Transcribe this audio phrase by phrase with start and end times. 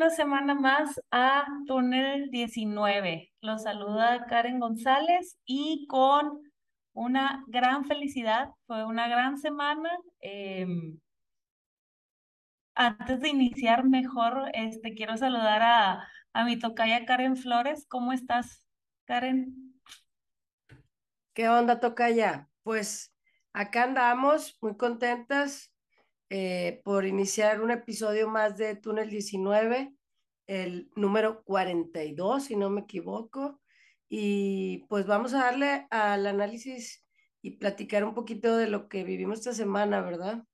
[0.00, 3.34] Una semana más a Túnel 19.
[3.42, 6.40] Los saluda Karen González y con
[6.94, 8.48] una gran felicidad.
[8.66, 9.90] Fue una gran semana.
[10.20, 10.98] Em,
[12.74, 17.84] antes de iniciar mejor, este, quiero saludar a, a mi tocaya Karen Flores.
[17.86, 18.66] ¿Cómo estás,
[19.04, 19.82] Karen?
[21.34, 22.48] ¿Qué onda, tocaya?
[22.62, 23.14] Pues
[23.52, 25.70] acá andamos muy contentas
[26.30, 29.92] eh, por iniciar un episodio más de Túnel 19,
[30.46, 33.60] el número 42, si no me equivoco.
[34.08, 37.04] Y pues vamos a darle al análisis
[37.42, 40.44] y platicar un poquito de lo que vivimos esta semana, ¿verdad?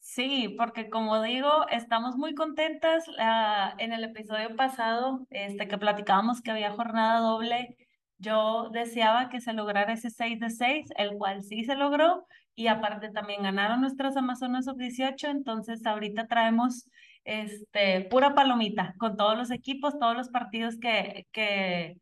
[0.00, 3.04] Sí, porque como digo, estamos muy contentas.
[3.18, 7.76] Ah, en el episodio pasado, este, que platicábamos que había jornada doble,
[8.18, 12.26] yo deseaba que se lograra ese 6 de 6, el cual sí se logró,
[12.58, 16.90] y aparte también ganaron nuestras Amazonas Sub-18, entonces ahorita traemos
[17.24, 21.98] este, pura palomita con todos los equipos, todos los partidos que, que,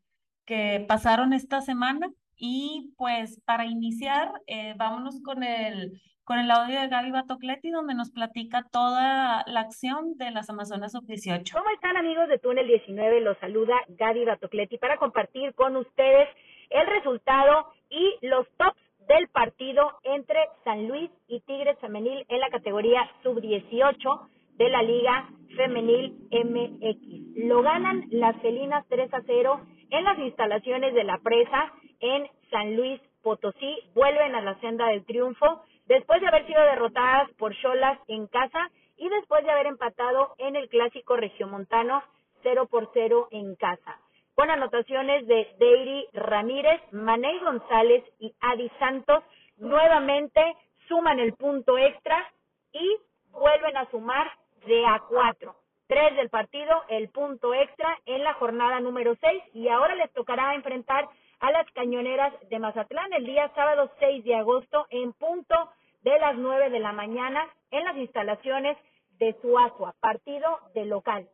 [0.47, 2.09] que pasaron esta semana.
[2.35, 7.93] Y pues para iniciar, eh, vámonos con el, con el audio de Gaby Batocleti, donde
[7.93, 11.53] nos platica toda la acción de las Amazonas Sub-18.
[11.53, 13.21] ¿Cómo están amigos de Túnel 19?
[13.21, 16.29] Los saluda Gaby Batocleti para compartir con ustedes
[16.71, 22.49] el resultado y los tops del partido entre San Luis y Tigres Femenil en la
[22.49, 24.27] categoría sub-18
[24.57, 27.45] de la Liga Femenil MX.
[27.45, 32.75] Lo ganan las felinas 3 a 0 en las instalaciones de la presa en San
[32.75, 33.77] Luis Potosí.
[33.95, 38.69] Vuelven a la senda del triunfo después de haber sido derrotadas por Cholas en casa
[38.97, 42.03] y después de haber empatado en el clásico regiomontano
[42.43, 43.99] 0 por 0 en casa
[44.37, 49.23] con anotaciones de Deiri Ramírez, Maney González y Adi Santos.
[49.57, 50.55] Nuevamente
[50.87, 52.23] suman el punto extra
[52.71, 52.97] y
[53.31, 54.29] vuelven a sumar
[54.67, 55.55] de a cuatro.
[55.87, 60.53] Tres del partido, el punto extra en la jornada número seis y ahora les tocará
[60.53, 61.09] enfrentar
[61.39, 65.55] a las cañoneras de Mazatlán el día sábado 6 de agosto en punto
[66.03, 68.77] de las nueve de la mañana en las instalaciones
[69.17, 71.27] de Suazua, partido de local.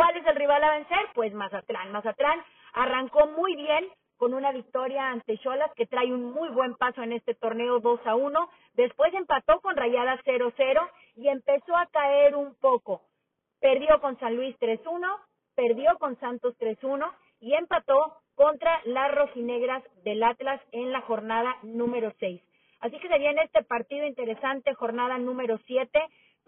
[0.00, 0.98] ¿Cuál es el rival a vencer?
[1.12, 1.92] Pues Mazatlán.
[1.92, 7.02] Mazatlán arrancó muy bien con una victoria ante Cholas que trae un muy buen paso
[7.02, 8.48] en este torneo 2 a 1.
[8.72, 13.02] Después empató con Rayadas 0-0 y empezó a caer un poco.
[13.60, 15.04] Perdió con San Luis 3-1,
[15.54, 22.10] perdió con Santos 3-1 y empató contra las rojinegras del Atlas en la jornada número
[22.20, 22.40] 6.
[22.80, 26.00] Así que sería en este partido interesante, jornada número 7,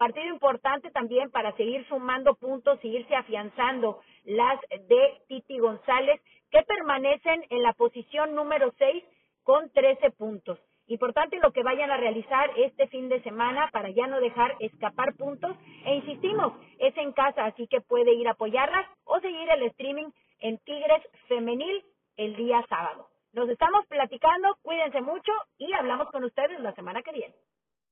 [0.03, 6.19] Partido importante también para seguir sumando puntos y irse afianzando las de Titi González,
[6.51, 9.01] que permanecen en la posición número 6
[9.43, 10.59] con 13 puntos.
[10.87, 15.15] Importante lo que vayan a realizar este fin de semana para ya no dejar escapar
[15.15, 15.55] puntos.
[15.85, 20.11] E insistimos, es en casa, así que puede ir a apoyarlas o seguir el streaming
[20.41, 21.81] en Tigres Femenil
[22.17, 23.07] el día sábado.
[23.31, 27.35] Nos estamos platicando, cuídense mucho y hablamos con ustedes la semana que viene.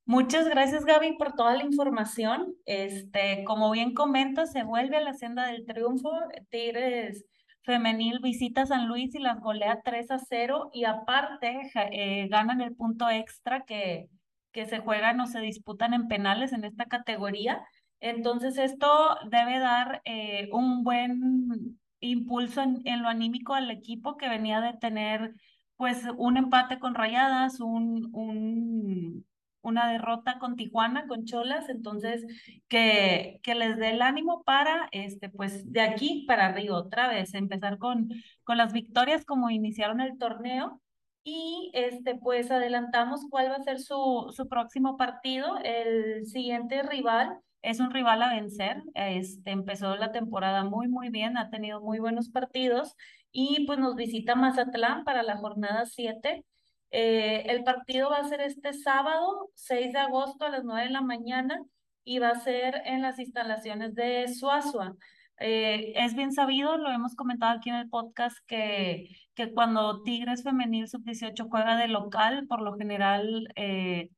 [0.04, 2.54] Muchas gracias, Gaby, por toda la información.
[2.66, 6.10] Este, como bien comenta, se vuelve a la senda del triunfo.
[6.50, 7.24] Tigres
[7.62, 12.74] femenil visita San Luis y las golea 3 a 0 y aparte eh, ganan el
[12.74, 14.08] punto extra que,
[14.52, 17.64] que se juegan o se disputan en penales en esta categoría.
[18.00, 18.88] Entonces esto
[19.30, 24.74] debe dar eh, un buen impulso en, en, lo anímico al equipo que venía de
[24.74, 25.34] tener
[25.76, 29.24] pues un empate con Rayadas, un, un
[29.62, 32.24] una derrota con Tijuana, con Cholas, entonces
[32.68, 37.34] que, que les dé el ánimo para, este, pues de aquí para arriba otra vez,
[37.34, 38.08] empezar con,
[38.44, 40.80] con las victorias como iniciaron el torneo.
[41.24, 45.56] Y este, pues adelantamos cuál va a ser su, su próximo partido.
[45.62, 48.82] El siguiente rival es un rival a vencer.
[48.94, 52.96] Este, empezó la temporada muy, muy bien, ha tenido muy buenos partidos
[53.30, 56.44] y pues nos visita Mazatlán para la jornada 7
[56.92, 60.90] eh, el partido va a ser este sábado, 6 de agosto a las 9 de
[60.90, 61.58] la mañana
[62.04, 64.94] y va a ser en las instalaciones de Suazua.
[65.38, 70.42] Eh, es bien sabido, lo hemos comentado aquí en el podcast, que, que cuando Tigres
[70.44, 74.10] Femenil Sub-18 juega de local, por lo general eh,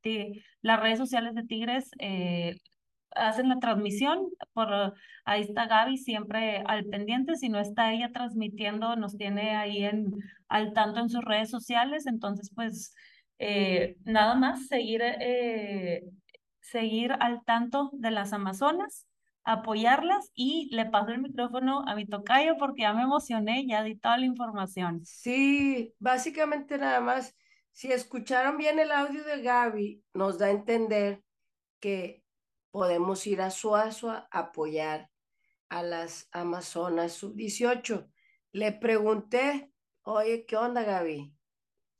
[0.60, 1.90] las redes sociales de Tigres
[3.14, 4.94] hacen la transmisión, por
[5.24, 10.12] ahí está Gaby siempre al pendiente, si no está ella transmitiendo, nos tiene ahí en,
[10.48, 12.94] al tanto en sus redes sociales, entonces pues
[13.38, 16.04] eh, nada más seguir, eh,
[16.60, 19.06] seguir al tanto de las Amazonas,
[19.44, 23.96] apoyarlas y le paso el micrófono a mi tocayo porque ya me emocioné, ya di
[23.96, 25.04] toda la información.
[25.04, 27.34] Sí, básicamente nada más,
[27.72, 31.22] si escucharon bien el audio de Gaby, nos da a entender
[31.80, 32.23] que
[32.74, 35.08] podemos ir a Suazo a apoyar
[35.68, 38.10] a las Amazonas sub-18.
[38.50, 39.70] Le pregunté,
[40.02, 41.32] oye, ¿qué onda, Gaby?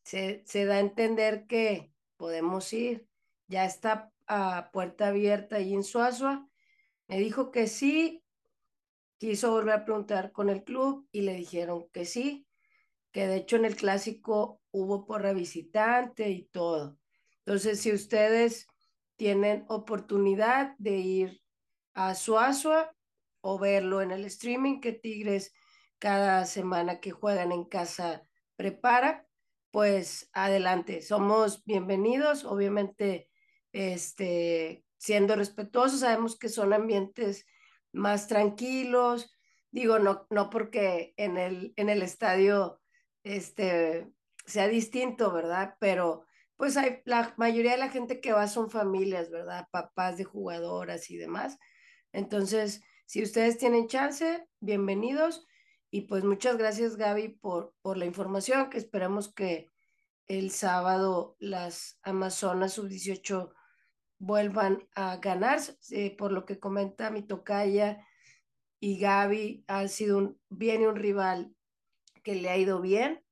[0.03, 3.07] Se, se da a entender que podemos ir.
[3.47, 6.49] Ya está a puerta abierta ahí en Suazua.
[7.07, 8.25] Me dijo que sí.
[9.19, 12.49] Quiso volver a preguntar con el club y le dijeron que sí,
[13.13, 16.99] que de hecho en el clásico hubo porra visitante y todo.
[17.45, 18.67] Entonces, si ustedes
[19.17, 21.43] tienen oportunidad de ir
[21.95, 22.95] a Suazua
[23.41, 25.53] o verlo en el streaming que Tigres
[25.99, 28.23] cada semana que juegan en casa
[28.57, 29.27] prepara,
[29.71, 33.29] pues adelante, somos bienvenidos, obviamente
[33.73, 37.47] este, siendo respetuosos, sabemos que son ambientes
[37.93, 39.33] más tranquilos,
[39.71, 42.81] digo, no, no porque en el, en el estadio
[43.25, 44.13] este,
[44.47, 45.77] sea distinto, ¿verdad?
[45.81, 46.25] Pero
[46.65, 49.69] pues hay, la mayoría de la gente que va son familias, ¿verdad?
[49.71, 51.59] Papás de jugadoras y demás.
[52.11, 55.47] Entonces, si ustedes tienen chance, bienvenidos.
[55.91, 59.73] Y pues muchas gracias Gaby por, por la información, que esperamos que
[60.27, 63.53] el sábado las Amazonas sub-18
[64.19, 65.61] vuelvan a ganar.
[66.17, 68.03] por lo que comenta mi tocaya
[68.81, 71.55] y Gaby, ha sido un, viene un rival
[72.23, 73.23] que le ha ido bien.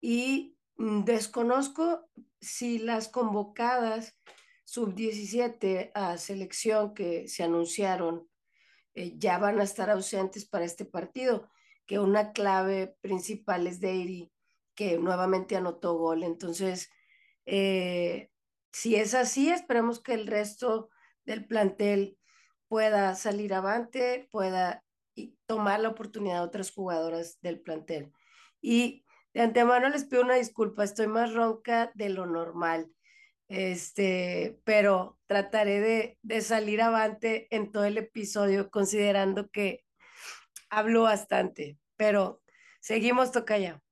[0.00, 2.08] Y mm, desconozco
[2.40, 4.18] si las convocadas
[4.64, 8.28] sub-17 a selección que se anunciaron
[8.94, 11.48] eh, ya van a estar ausentes para este partido,
[11.86, 14.32] que una clave principal es Deiry,
[14.74, 16.22] que nuevamente anotó gol.
[16.22, 16.90] Entonces,
[17.46, 18.30] eh,
[18.72, 20.90] si es así, esperemos que el resto
[21.24, 22.18] del plantel
[22.68, 24.84] pueda salir avante, pueda
[25.46, 28.12] tomar la oportunidad de otras jugadoras del plantel.
[28.60, 29.04] Y
[29.34, 32.90] de antemano les pido una disculpa, estoy más ronca de lo normal.
[33.48, 39.84] Este, pero trataré de, de salir avante en todo el episodio, considerando que
[40.70, 41.78] hablo bastante.
[41.96, 42.40] Pero
[42.80, 43.82] seguimos, Tocaya.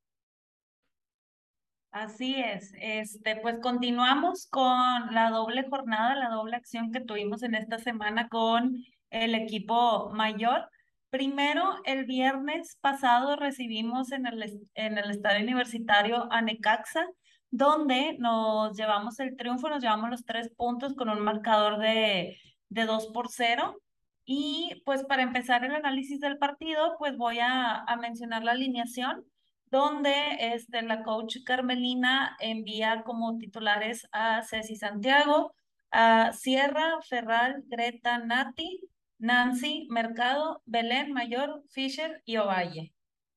[1.90, 7.55] Así es, este, pues continuamos con la doble jornada, la doble acción que tuvimos en
[7.55, 10.69] esta semana con el equipo mayor.
[11.11, 17.07] Primero, el viernes pasado recibimos en el, en el estadio universitario a Necaxa,
[17.51, 22.39] donde nos llevamos el triunfo, nos llevamos los tres puntos con un marcador de,
[22.69, 23.81] de 2 por 0.
[24.27, 29.25] Y pues para empezar el análisis del partido, pues voy a, a mencionar la alineación,
[29.71, 35.55] donde este, la coach Carmelina envía como titulares a Ceci Santiago,
[35.91, 38.81] a Sierra, Ferral, Greta, Nati,
[39.19, 42.94] Nancy, Mercado, Belén, Mayor, Fisher y Ovalle.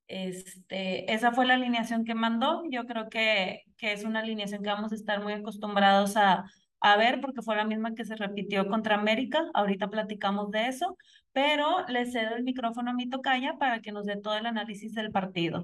[0.08, 2.64] Este, esa fue la alineación que mandó.
[2.70, 6.46] Yo creo que, que es una alineación que vamos a estar muy acostumbrados a,
[6.82, 9.50] a ver porque fue la misma que se repitió contra América.
[9.54, 10.98] Ahorita platicamos de eso,
[11.32, 14.94] pero le cedo el micrófono a mi tocaya para que nos dé todo el análisis
[14.94, 15.64] del partido.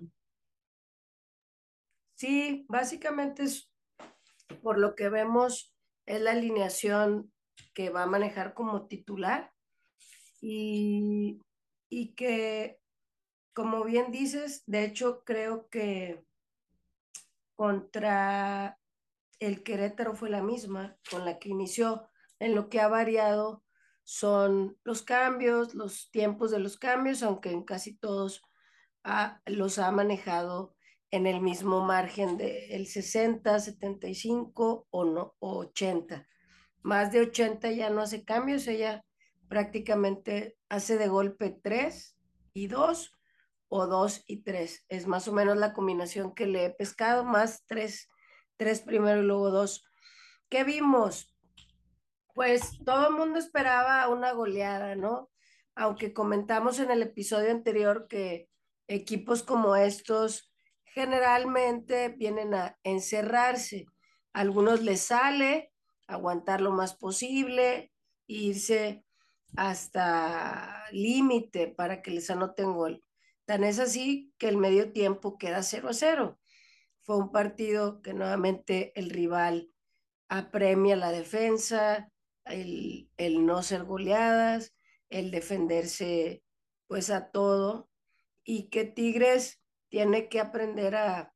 [2.15, 3.69] Sí, básicamente es
[4.61, 5.73] por lo que vemos
[6.05, 7.31] es la alineación
[7.73, 9.51] que va a manejar como titular
[10.41, 11.39] y,
[11.89, 12.79] y que,
[13.53, 16.23] como bien dices, de hecho creo que
[17.55, 18.79] contra
[19.39, 22.09] el Querétaro fue la misma con la que inició.
[22.39, 23.63] En lo que ha variado
[24.03, 28.43] son los cambios, los tiempos de los cambios, aunque en casi todos
[29.45, 30.75] los ha manejado
[31.11, 36.27] en el mismo margen del el 60, 75 o, no, o 80.
[36.81, 39.03] Más de 80 ya no hace cambios, ella
[39.47, 42.17] prácticamente hace de golpe 3
[42.53, 43.11] y 2
[43.69, 44.85] o 2 y 3.
[44.89, 48.07] Es más o menos la combinación que le he pescado, más 3,
[48.57, 49.85] 3 primero y luego 2.
[50.49, 51.35] ¿Qué vimos?
[52.33, 55.29] Pues todo el mundo esperaba una goleada, ¿no?
[55.75, 58.49] Aunque comentamos en el episodio anterior que
[58.87, 60.51] equipos como estos
[60.85, 63.85] generalmente vienen a encerrarse.
[64.33, 65.71] A algunos les sale
[66.07, 67.91] aguantar lo más posible,
[68.27, 69.03] irse
[69.55, 73.03] hasta límite para que les anoten gol.
[73.45, 76.39] Tan es así que el medio tiempo queda 0 a 0.
[77.03, 79.71] Fue un partido que nuevamente el rival
[80.27, 82.11] apremia la defensa,
[82.45, 84.75] el, el no ser goleadas,
[85.09, 86.43] el defenderse
[86.87, 87.89] pues a todo
[88.43, 91.33] y que Tigres tiene que aprender a,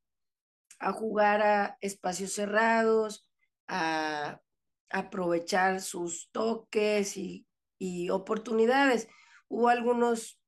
[0.80, 3.30] a jugar a espacios cerrados,
[3.68, 4.41] a
[4.89, 7.46] aprovechar sus toques y
[7.82, 9.08] y oportunidades.
[9.48, 10.40] Hubo algunos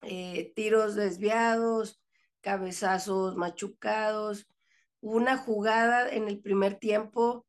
[0.00, 2.00] eh, tiros desviados,
[2.40, 4.48] cabezazos machucados.
[5.02, 7.46] Una jugada en el primer tiempo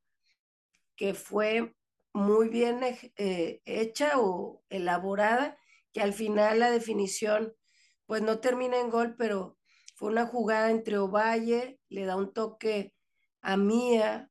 [0.94, 1.74] que fue
[2.12, 5.56] muy bien eh, hecha o elaborada,
[5.94, 7.54] que al final la definición
[8.04, 9.56] pues no termina en gol, pero
[9.94, 12.92] fue una jugada entre Ovalle, le da un toque
[13.40, 14.30] a Mía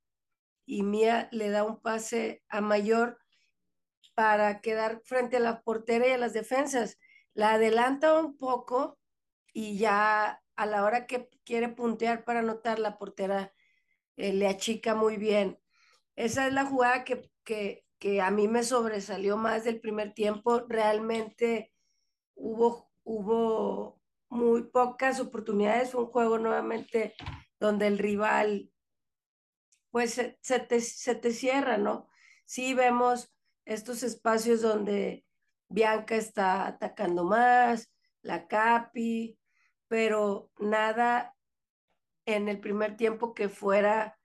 [0.68, 3.18] y Mía le da un pase a Mayor
[4.18, 6.98] para quedar frente a la portera y a las defensas.
[7.36, 8.98] La adelanta un poco
[9.54, 13.54] y ya a la hora que quiere puntear para anotar, la portera
[14.16, 15.60] eh, le achica muy bien.
[16.16, 20.66] Esa es la jugada que, que, que, a mí me sobresalió más del primer tiempo.
[20.68, 21.72] Realmente
[22.34, 25.92] hubo, hubo muy pocas oportunidades.
[25.92, 27.14] Fue un juego nuevamente
[27.60, 28.72] donde el rival
[29.92, 32.10] pues se, te, se te cierra, ¿no?
[32.46, 33.32] Sí vemos
[33.68, 35.26] estos espacios donde
[35.68, 39.38] Bianca está atacando más, la Capi,
[39.88, 41.36] pero nada
[42.26, 44.18] en el primer tiempo que fuera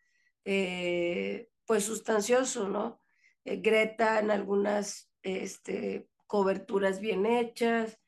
[0.45, 3.01] eh, pues sustancioso, ¿no?
[3.45, 7.99] Eh, Greta en algunas este, coberturas bien hechas,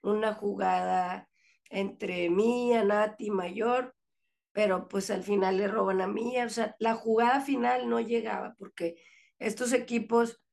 [0.00, 1.28] una jugada
[1.70, 3.96] entre Mía, Nati, Mayor,
[4.52, 8.54] pero pues al final le roban a Mía, o sea, la jugada final no llegaba
[8.56, 8.96] porque
[9.38, 10.43] estos equipos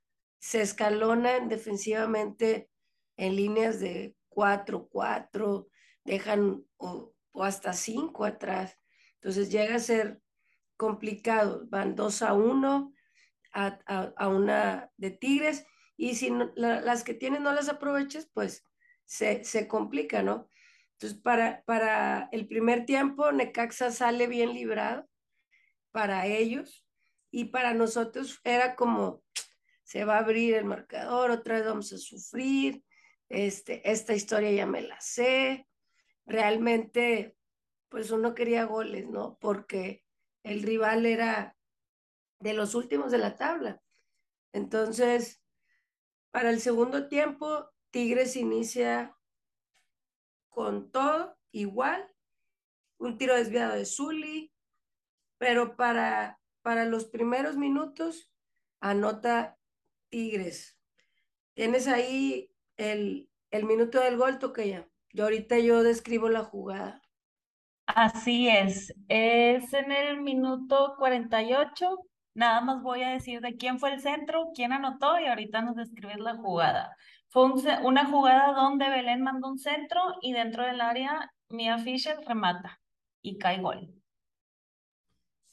[0.42, 2.70] se escalonan defensivamente
[3.16, 5.68] en líneas de 4-4,
[6.04, 8.78] dejan o, hasta 5 atrás.
[9.16, 10.20] Entonces llega a ser
[10.78, 11.66] complicado.
[11.70, 12.94] Van 2 a 1
[13.54, 18.66] a, una de Tigres y si las que tienen no las aproveches, pues
[19.06, 20.48] se, se complica, ¿no?
[20.94, 25.08] Entonces, para, para el primer tiempo, Necaxa sale bien librado
[25.92, 26.86] para ellos
[27.30, 29.22] y para nosotros era como,
[29.92, 32.82] se va a abrir el marcador, otra vez vamos a sufrir,
[33.28, 35.68] este, esta historia ya me la sé,
[36.26, 37.36] realmente
[37.90, 39.38] pues uno quería goles, ¿no?
[39.42, 40.06] Porque
[40.44, 41.58] el rival era
[42.40, 43.82] de los últimos de la tabla.
[44.54, 45.44] Entonces,
[46.32, 49.18] para el segundo tiempo, Tigres inicia
[50.48, 52.10] con todo igual,
[52.98, 54.54] un tiro desviado de Zully,
[55.38, 58.32] pero para, para los primeros minutos
[58.80, 59.58] anota
[60.12, 60.78] Tigres.
[61.56, 64.88] Tienes ahí el, el minuto del gol, ya.
[65.14, 67.02] Yo ahorita yo describo la jugada.
[67.88, 71.98] Así es, es en el minuto 48.
[72.34, 75.76] Nada más voy a decir de quién fue el centro, quién anotó y ahorita nos
[75.76, 76.96] describes la jugada.
[77.30, 77.52] Fue
[77.84, 82.80] una jugada donde Belén mandó un centro y dentro del área Mia Fisher remata
[83.22, 83.94] y cae gol.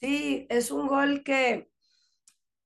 [0.01, 1.68] Sí, es un gol que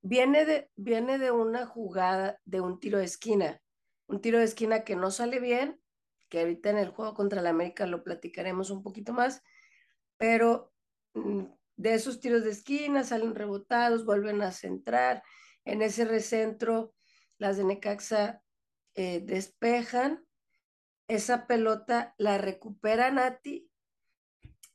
[0.04, 3.62] viene de, viene de una jugada, de un tiro de esquina,
[4.06, 5.82] un tiro de esquina que no sale bien,
[6.30, 9.42] que ahorita en el juego contra la América lo platicaremos un poquito más,
[10.18, 10.74] pero
[11.14, 11.46] mm,
[11.78, 15.24] de esos tiros de esquina salen rebotados, vuelven a centrar,
[15.66, 16.94] en ese recentro
[17.38, 18.44] las de Necaxa
[18.96, 20.26] eh, despejan,
[21.08, 23.70] esa pelota la recupera Nati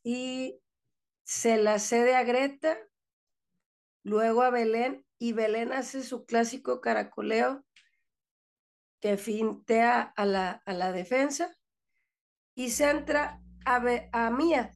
[0.02, 0.60] y
[1.24, 2.78] se la cede a Greta,
[4.02, 7.64] luego a Belén y Belén hace su clásico caracoleo
[9.00, 11.56] que fintea a la, a la defensa
[12.54, 13.82] y centra a,
[14.12, 14.72] a Mía.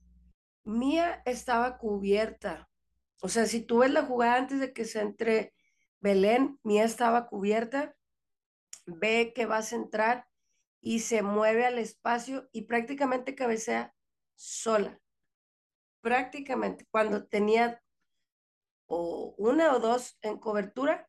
[0.64, 2.68] Mía estaba cubierta.
[3.20, 5.54] O sea, si tú ves la jugada antes de que se entre
[6.00, 7.96] Belén, Mía estaba cubierta,
[8.86, 10.28] ve que va a centrar
[10.80, 13.94] y se mueve al espacio y prácticamente cabecea
[14.34, 15.00] sola.
[16.00, 17.81] Prácticamente, cuando tenía
[18.94, 21.08] o una o dos en cobertura,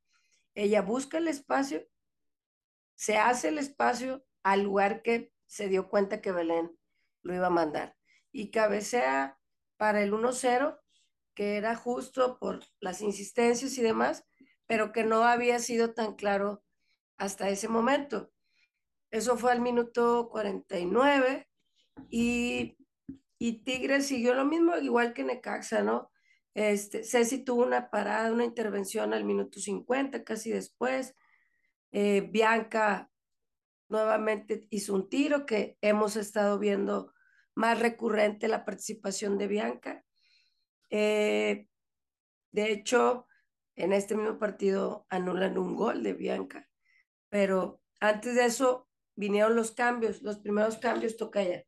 [0.56, 1.86] ella busca el espacio,
[2.96, 6.72] se hace el espacio al lugar que se dio cuenta que Belén
[7.24, 7.98] lo iba a mandar
[8.32, 9.38] y cabecea
[9.76, 10.80] para el 1-0,
[11.36, 14.24] que era justo por las insistencias y demás,
[14.66, 16.64] pero que no había sido tan claro
[17.18, 18.32] hasta ese momento.
[19.12, 21.50] Eso fue al minuto 49
[22.10, 22.78] y,
[23.38, 26.13] y Tigres siguió lo mismo, igual que Necaxa, ¿no?
[26.54, 31.16] Este, Ceci tuvo una parada, una intervención al minuto 50, casi después.
[31.92, 33.10] Eh, Bianca
[33.90, 37.14] nuevamente hizo un tiro que hemos estado viendo
[37.56, 40.04] más recurrente la participación de Bianca.
[40.90, 41.68] Eh,
[42.52, 43.28] de hecho,
[43.76, 46.70] en este mismo partido anulan un gol de Bianca,
[47.30, 51.64] pero antes de eso vinieron los cambios, los primeros cambios, Tocaya,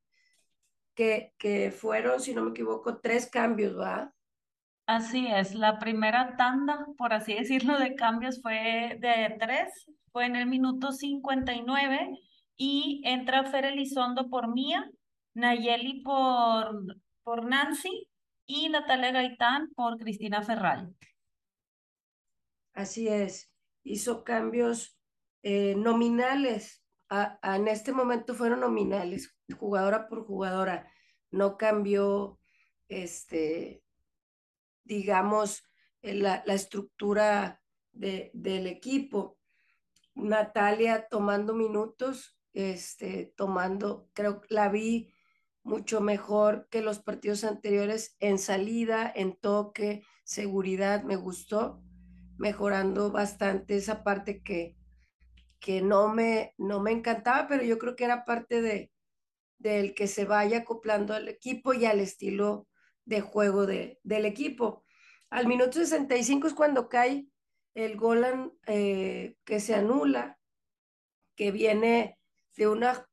[0.93, 4.14] que, que fueron, si no me equivoco, tres cambios, ¿va?
[4.87, 10.35] Así es, la primera tanda, por así decirlo, de cambios fue de tres, fue en
[10.35, 12.11] el minuto 59
[12.55, 14.87] y entra Fer Elizondo por Mía,
[15.33, 18.07] Nayeli por, por Nancy
[18.45, 20.95] y Natalia Gaitán por Cristina Ferral.
[22.73, 23.51] Así es.
[23.83, 24.99] hizo cambios
[25.41, 26.83] eh, nominales.
[27.41, 30.91] en este momento fueron nominales, jugadora por jugadora.
[31.31, 32.39] No cambió,
[32.87, 33.81] este,
[34.85, 35.63] digamos,
[36.01, 37.61] la, la estructura
[37.91, 39.37] de, del equipo.
[40.15, 45.13] Natalia tomando minutos, este, tomando, creo que la vi
[45.63, 51.81] mucho mejor que los partidos anteriores en salida, en toque, seguridad, me gustó,
[52.37, 54.77] mejorando bastante esa parte que,
[55.59, 58.91] que no, me, no me encantaba, pero yo creo que era parte de,
[59.57, 62.67] del que se vaya acoplando al equipo y al estilo
[63.05, 64.83] de juego de, del equipo.
[65.29, 67.27] Al minuto 65 es cuando cae
[67.73, 70.39] el gol eh, que se anula,
[71.35, 72.19] que viene
[72.55, 73.07] de una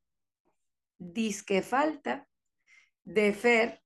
[0.98, 2.28] disque falta
[3.04, 3.82] de Fer,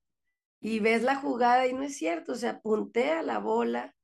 [0.59, 3.95] y ves la jugada y no es cierto, o sea, puntea la bola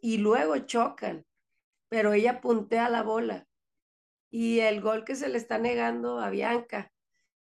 [0.00, 1.26] y luego chocan,
[1.88, 3.46] pero ella puntea la bola.
[4.30, 6.92] Y el gol que se le está negando a Bianca,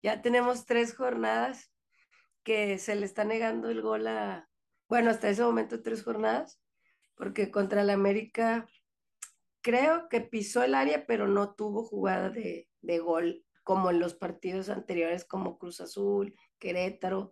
[0.03, 1.71] ya tenemos tres jornadas
[2.47, 4.47] que se le está negando el gol a,
[4.87, 6.61] bueno, hasta ese momento tres jornadas,
[7.13, 8.69] porque contra el América
[9.59, 12.69] creo que pisó el área, pero no tuvo jugada de,
[13.03, 17.31] gol como en los partidos anteriores, como Cruz Azul, Querétaro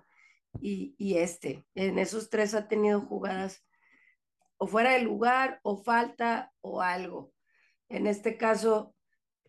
[0.60, 1.66] y, y, este.
[1.76, 3.66] En esos tres ha tenido jugadas
[4.58, 7.32] o fuera de lugar, o falta, o algo.
[7.88, 8.94] En este caso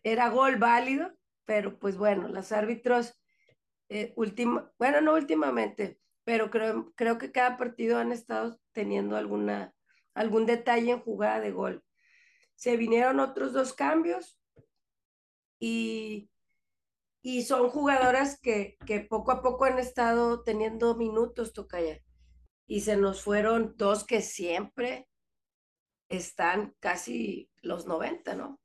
[0.01, 1.11] era gol válido,
[1.43, 3.19] pero pues bueno, los árbitros,
[3.89, 4.13] eh,
[4.77, 9.73] bueno, no últimamente, pero creo, creo que cada partido han estado teniendo alguna
[10.17, 11.83] algún detalle en jugada de gol.
[12.55, 14.41] Se vinieron otros dos cambios
[15.59, 16.31] y,
[17.21, 22.01] y son jugadoras que, que poco a poco han estado teniendo minutos, Tocaya.
[22.65, 25.07] Y se nos fueron dos que siempre
[26.09, 28.59] están casi los 90, ¿no?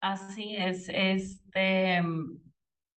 [0.00, 2.00] Así es, este,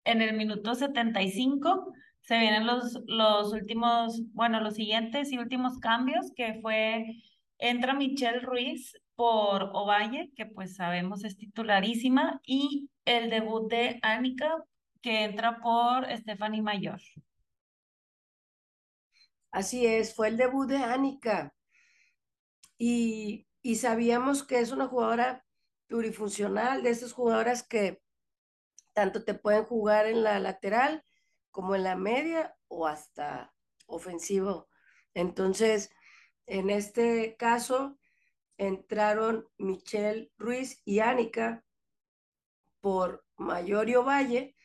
[0.03, 6.31] en el minuto 75 se vienen los, los últimos, bueno, los siguientes y últimos cambios,
[6.35, 7.05] que fue
[7.57, 14.63] Entra Michelle Ruiz por Ovalle, que pues sabemos es titularísima, y el debut de Annika,
[15.01, 17.01] que entra por Stephanie Mayor.
[19.51, 21.53] Así es, fue el debut de Annika.
[22.77, 25.43] Y, y sabíamos que es una jugadora
[25.87, 28.01] plurifuncional, de esas jugadoras que
[28.93, 31.03] tanto te pueden jugar en la lateral
[31.51, 33.53] como en la media o hasta
[33.87, 34.69] ofensivo.
[35.13, 35.91] Entonces,
[36.45, 37.97] en este caso,
[38.57, 41.63] entraron Michelle Ruiz y Ánica
[42.81, 44.55] por Mayorio Valle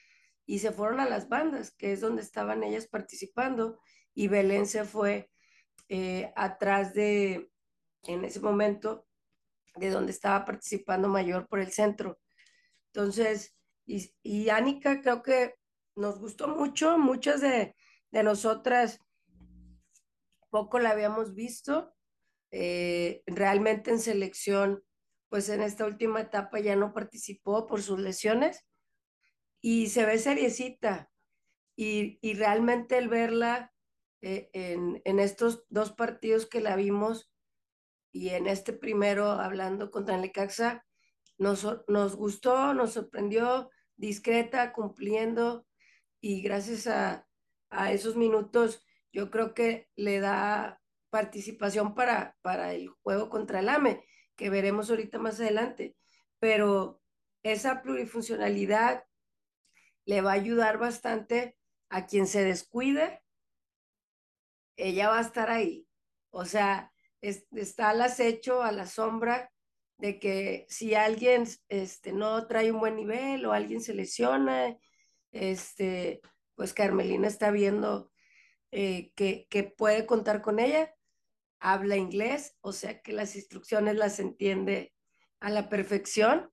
[0.46, 3.80] y se fueron a las bandas, que es donde estaban ellas participando,
[4.14, 5.30] y Belén se fue
[5.88, 7.50] eh, atrás de,
[8.04, 9.06] en ese momento,
[9.76, 12.20] de donde estaba participando Mayor por el centro.
[12.92, 15.54] Entonces, y, y Ánica creo que
[15.96, 17.76] nos gustó mucho, muchas de,
[18.10, 19.00] de nosotras
[20.50, 21.92] poco la habíamos visto.
[22.52, 24.84] Eh, realmente en selección,
[25.28, 28.64] pues en esta última etapa ya no participó por sus lesiones
[29.60, 31.10] y se ve seriecita.
[31.76, 33.72] Y, y realmente el verla
[34.22, 37.32] eh, en, en, estos dos partidos que la vimos
[38.12, 40.86] y en este primero hablando contra el Necaxa,
[41.36, 45.66] nos, nos gustó, nos sorprendió, discreta, cumpliendo
[46.20, 47.28] y gracias a,
[47.70, 50.80] a esos minutos yo creo que le da
[51.10, 54.04] participación para, para el juego contra el AME,
[54.34, 55.96] que veremos ahorita más adelante.
[56.40, 57.00] Pero
[57.44, 59.04] esa plurifuncionalidad
[60.04, 61.56] le va a ayudar bastante
[61.88, 63.22] a quien se descuide,
[64.76, 65.86] ella va a estar ahí.
[66.30, 69.52] O sea, está al acecho, a la sombra
[69.98, 74.76] de que si alguien este, no trae un buen nivel o alguien se lesiona,
[75.32, 76.20] este,
[76.54, 78.10] pues Carmelina está viendo
[78.70, 80.94] eh, que, que puede contar con ella,
[81.60, 84.92] habla inglés, o sea que las instrucciones las entiende
[85.40, 86.50] a la perfección.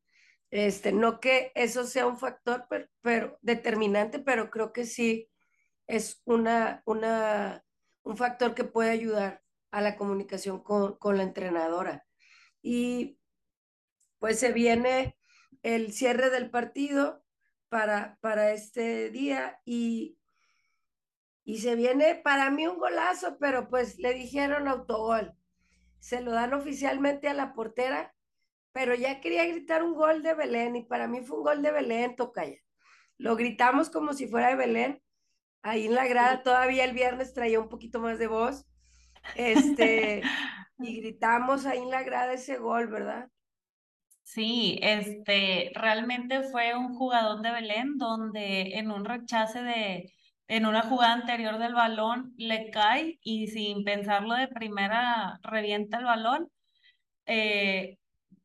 [0.52, 2.68] Este, no que eso sea un factor
[3.02, 5.30] pero, determinante, pero creo que sí
[5.88, 7.64] es una, una,
[8.04, 12.06] un factor que puede ayudar a la comunicación con, con la entrenadora.
[12.62, 13.18] Y
[14.22, 15.18] pues se viene
[15.64, 17.26] el cierre del partido
[17.70, 20.18] para, para este día y
[21.44, 25.34] y se viene para mí un golazo, pero pues le dijeron autogol.
[26.00, 28.16] Se lo dan oficialmente a la portera,
[28.72, 31.72] pero ya quería gritar un gol de Belén y para mí fue un gol de
[31.72, 32.58] Belén, Tocaya.
[33.18, 35.04] Lo gritamos como si fuera de Belén.
[35.64, 38.66] Ahí en la grada todavía el viernes traía un poquito más de voz.
[39.36, 40.22] Este,
[40.80, 43.30] y gritamos ahí en la grada ese gol, ¿verdad?
[44.24, 50.14] Sí, este, realmente fue un jugador de Belén donde en un rechace de,
[50.48, 56.06] en una jugada anterior del balón le cae y sin pensarlo de primera revienta el
[56.06, 56.50] balón.
[57.26, 57.98] Eh,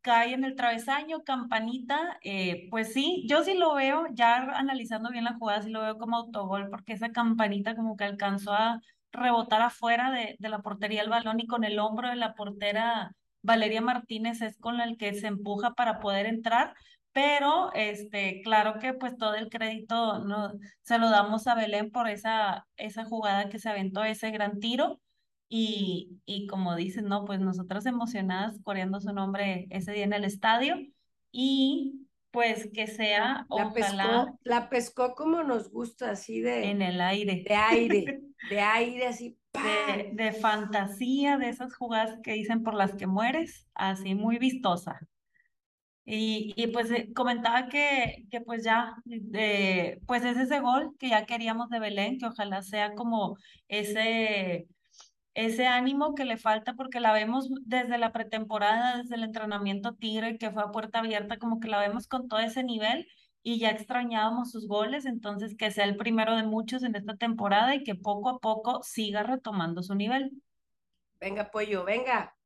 [0.02, 5.24] cae en el travesaño, campanita, eh, pues sí, yo sí lo veo, ya analizando bien
[5.24, 8.80] la jugada, sí lo veo como autogol, porque esa campanita como que alcanzó a
[9.12, 13.12] rebotar afuera de, de la portería el balón y con el hombro de la portera
[13.46, 16.74] Valeria Martínez es con el que se empuja para poder entrar,
[17.12, 22.08] pero este, claro que pues todo el crédito no, se lo damos a Belén por
[22.08, 25.00] esa, esa jugada que se aventó, ese gran tiro.
[25.48, 30.24] Y, y como dicen, no, pues nosotras emocionadas coreando su nombre ese día en el
[30.24, 30.76] estadio
[31.30, 36.82] y pues que sea, la ojalá, pescó, la pescó como nos gusta, así de, en
[36.82, 37.44] el aire.
[37.48, 42.94] de aire, de aire, así, de, de fantasía, de esas jugadas que dicen por las
[42.94, 45.00] que mueres, así muy vistosa.
[46.04, 48.94] Y, y pues eh, comentaba que, que pues ya,
[49.34, 54.68] eh, pues es ese gol que ya queríamos de Belén, que ojalá sea como ese,
[55.34, 60.38] ese ánimo que le falta, porque la vemos desde la pretemporada, desde el entrenamiento Tigre,
[60.38, 63.06] que fue a puerta abierta, como que la vemos con todo ese nivel
[63.46, 67.76] y ya extrañábamos sus goles, entonces que sea el primero de muchos en esta temporada
[67.76, 70.42] y que poco a poco siga retomando su nivel.
[71.20, 72.36] venga pollo, venga.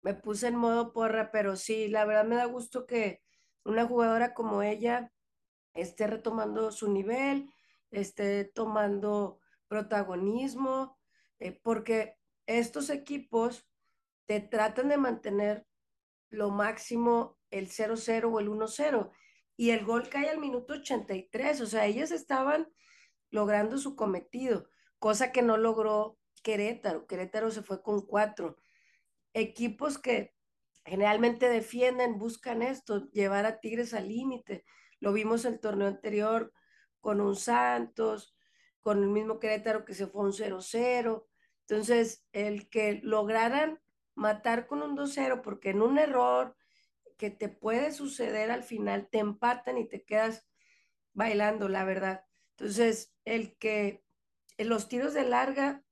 [0.00, 3.20] Me puse en modo porra, pero sí, la verdad me da gusto que
[3.62, 5.12] una jugadora como ella
[5.74, 7.50] esté retomando su nivel,
[7.90, 10.98] esté tomando protagonismo,
[11.40, 13.68] eh, porque estos equipos
[14.24, 15.66] te tratan de mantener
[16.30, 19.10] lo máximo el 0-0 o el 1-0
[19.56, 22.68] y el gol cae al minuto 83, o sea, ellas estaban
[23.30, 27.06] logrando su cometido, cosa que no logró Querétaro.
[27.06, 28.56] Querétaro se fue con cuatro.
[29.34, 30.34] Equipos que
[30.84, 34.64] generalmente defienden, buscan esto, llevar a Tigres al límite.
[34.98, 36.52] Lo vimos el torneo anterior
[37.00, 38.34] con un Santos,
[38.82, 41.26] con el mismo Querétaro que se fue un 0-0.
[41.68, 43.80] Entonces, el que lograran
[44.14, 46.56] matar con un 2-0, porque en un error
[47.20, 50.48] que te puede suceder al final, te empatan y te quedas
[51.12, 52.24] bailando, la verdad.
[52.56, 54.02] Entonces, el que
[54.56, 55.84] en los tiros de larga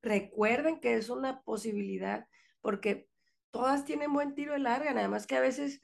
[0.00, 2.30] recuerden que es una posibilidad,
[2.62, 3.10] porque
[3.50, 5.82] todas tienen buen tiro de larga, nada más que a veces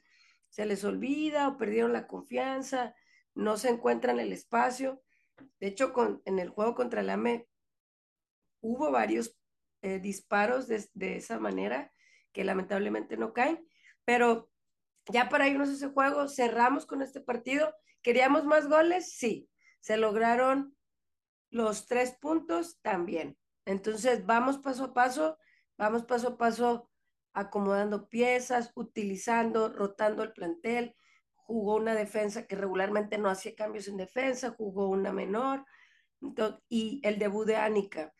[0.49, 2.95] se les olvida o perdieron la confianza,
[3.35, 5.03] no se encuentran el espacio.
[5.59, 7.47] De hecho, con, en el juego contra el AME
[8.61, 9.37] hubo varios
[9.83, 11.93] eh, disparos de, de, esa manera
[12.31, 13.68] que lamentablemente no caen,
[14.09, 14.49] pero
[15.05, 17.75] ya para irnos a ese juego, cerramos con este partido.
[18.01, 19.13] ¿Queríamos más goles?
[19.15, 19.47] Sí.
[19.81, 20.75] ¿Se lograron
[21.51, 22.81] los tres puntos?
[22.81, 23.37] También.
[23.65, 25.37] Entonces, vamos paso a paso,
[25.77, 26.89] vamos paso a paso
[27.33, 30.95] acomodando piezas, utilizando, rotando el plantel.
[31.35, 35.67] Jugó una defensa que regularmente no hacía cambios en defensa, jugó una menor.
[36.67, 38.11] Y el debut de Ánica,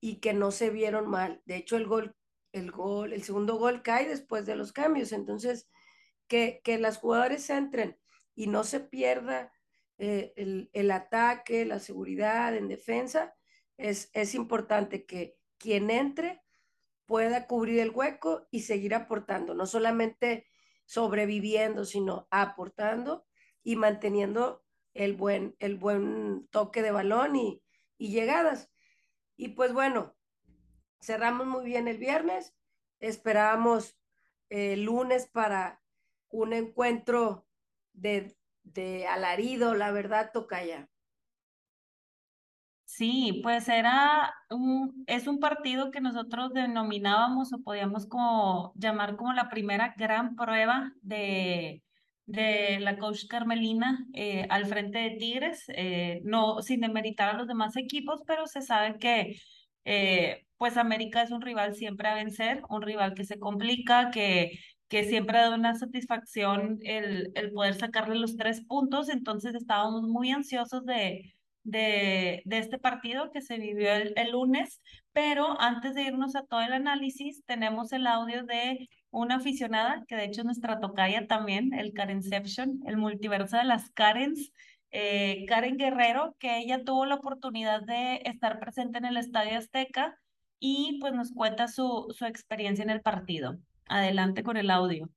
[0.00, 1.42] y que no se vieron mal.
[1.44, 2.16] De hecho, el gol,
[2.58, 5.12] el gol, el segundo gol cae después de los cambios.
[5.12, 5.68] Entonces,
[6.26, 7.98] que, que las jugadores entren
[8.34, 9.52] y no se pierda
[9.98, 13.34] eh, el, el, ataque, la seguridad en defensa,
[13.76, 16.42] es, es importante que quien entre
[17.06, 20.46] pueda cubrir el hueco y seguir aportando, no solamente
[20.84, 23.26] sobreviviendo, sino aportando
[23.62, 24.62] y manteniendo
[24.94, 27.62] el buen, el buen toque de balón y,
[27.96, 28.70] y llegadas.
[29.36, 30.17] Y pues bueno,
[31.00, 32.54] cerramos muy bien el viernes,
[33.00, 33.98] esperábamos
[34.48, 35.82] el lunes para
[36.28, 37.48] un encuentro
[37.92, 40.90] de, de alarido, la verdad, toca ya.
[42.84, 49.34] Sí, pues era un, es un partido que nosotros denominábamos o podíamos como llamar como
[49.34, 51.84] la primera gran prueba de,
[52.26, 57.46] de la coach Carmelina eh, al frente de Tigres, eh, no sin demeritar a los
[57.46, 59.36] demás equipos, pero se sabe que
[59.84, 64.58] eh, pues América es un rival siempre a vencer, un rival que se complica, que,
[64.88, 70.30] que siempre da una satisfacción el, el poder sacarle los tres puntos, entonces estábamos muy
[70.30, 71.34] ansiosos de
[71.68, 74.80] de, de este partido que se vivió el, el, lunes,
[75.12, 80.16] pero antes de irnos a todo el análisis, tenemos el audio de una aficionada, que
[80.16, 84.52] de hecho es nuestra tocaya también, el Karenception, el multiverso de las Karens,
[84.90, 90.18] eh, Karen Guerrero, que ella tuvo la oportunidad de estar presente en el Estadio Azteca
[90.60, 93.56] y pues nos cuenta su, su experiencia en el partido.
[93.86, 95.08] Adelante con el audio.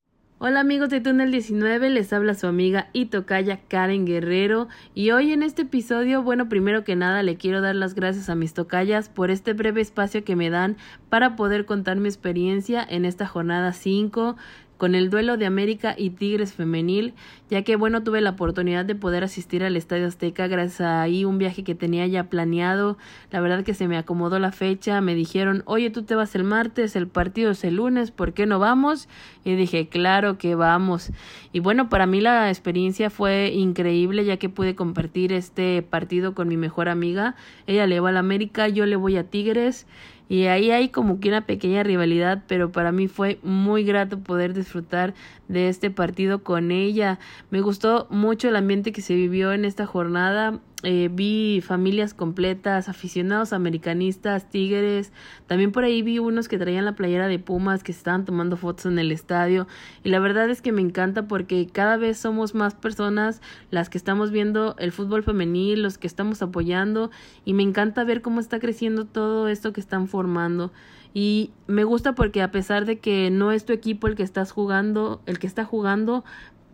[0.44, 5.34] Hola amigos de Túnel 19, les habla su amiga y tocaya Karen Guerrero y hoy
[5.34, 9.08] en este episodio, bueno, primero que nada le quiero dar las gracias a mis tocayas
[9.08, 10.78] por este breve espacio que me dan
[11.10, 14.36] para poder contar mi experiencia en esta jornada 5
[14.82, 17.14] con el duelo de América y Tigres femenil,
[17.52, 21.24] ya que bueno, tuve la oportunidad de poder asistir al Estadio Azteca gracias a ahí
[21.24, 22.98] un viaje que tenía ya planeado.
[23.30, 26.46] La verdad que se me acomodó la fecha, me dijeron, "Oye, tú te vas el
[26.46, 29.08] martes, el partido es el lunes, ¿por qué no vamos?"
[29.46, 31.12] Y dije, "Claro que vamos."
[31.54, 36.48] Y bueno, para mí la experiencia fue increíble ya que pude compartir este partido con
[36.48, 37.36] mi mejor amiga.
[37.68, 39.86] Ella le va al América, yo le voy a Tigres
[40.32, 44.54] y ahí hay como que una pequeña rivalidad, pero para mí fue muy grato poder
[44.54, 45.14] disfrutar
[45.52, 47.20] de este partido con ella.
[47.50, 50.60] Me gustó mucho el ambiente que se vivió en esta jornada.
[50.84, 55.12] Eh, vi familias completas, aficionados americanistas, tigres.
[55.46, 58.88] También por ahí vi unos que traían la playera de Pumas, que estaban tomando fotos
[58.88, 59.68] en el estadio.
[60.04, 63.98] Y la verdad es que me encanta porque cada vez somos más personas las que
[63.98, 67.12] estamos viendo el fútbol femenil, los que estamos apoyando.
[67.46, 70.72] Y me encanta ver cómo está creciendo todo esto que están formando.
[71.14, 74.52] Y me gusta porque a pesar de que no es tu equipo el que estás
[74.52, 76.24] jugando, el que está jugando,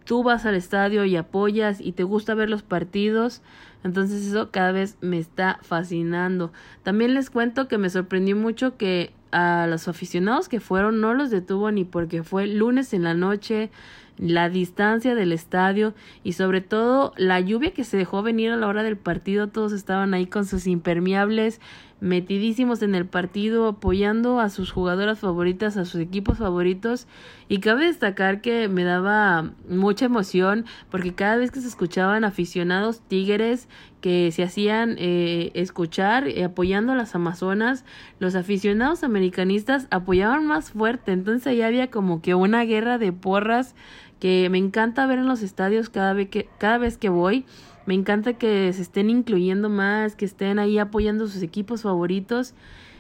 [0.06, 3.42] tú vas al estadio y apoyas y te gusta ver los partidos.
[3.84, 6.52] Entonces eso cada vez me está fascinando.
[6.84, 11.30] También les cuento que me sorprendió mucho que a los aficionados que fueron no los
[11.30, 13.70] detuvo ni porque fue lunes en la noche,
[14.18, 18.68] la distancia del estadio y sobre todo la lluvia que se dejó venir a la
[18.68, 19.48] hora del partido.
[19.48, 21.60] Todos estaban ahí con sus impermeables
[22.00, 27.08] metidísimos en el partido, apoyando a sus jugadoras favoritas, a sus equipos favoritos.
[27.50, 33.02] Y cabe destacar que me daba mucha emoción porque cada vez que se escuchaban aficionados
[33.08, 33.68] tigres
[34.02, 37.84] que se hacían eh, escuchar eh, apoyando a las amazonas,
[38.20, 41.14] los aficionados americanistas apoyaban más fuerte.
[41.14, 43.76] Entonces ahí había como que una guerra de porras
[44.20, 47.46] que me encanta ver en los estadios cada vez que, cada vez que voy.
[47.86, 52.54] Me encanta que se estén incluyendo más, que estén ahí apoyando sus equipos favoritos.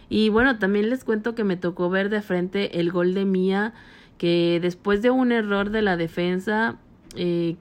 [0.10, 3.74] Y bueno, también les cuento que me tocó ver de frente el gol de Mía,
[4.18, 6.78] que después de un error de la defensa,
[7.16, 7.58] eh,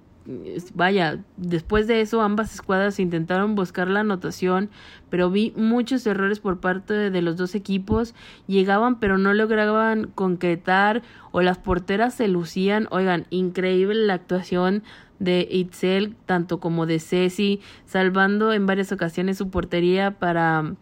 [0.74, 4.70] vaya, después de eso ambas escuadras intentaron buscar la anotación,
[5.08, 8.14] pero vi muchos errores por parte de los dos equipos,
[8.46, 14.82] llegaban pero no lograban concretar o las porteras se lucían, oigan, increíble la actuación
[15.18, 20.74] de Itzel, tanto como de Ceci, salvando en varias ocasiones su portería para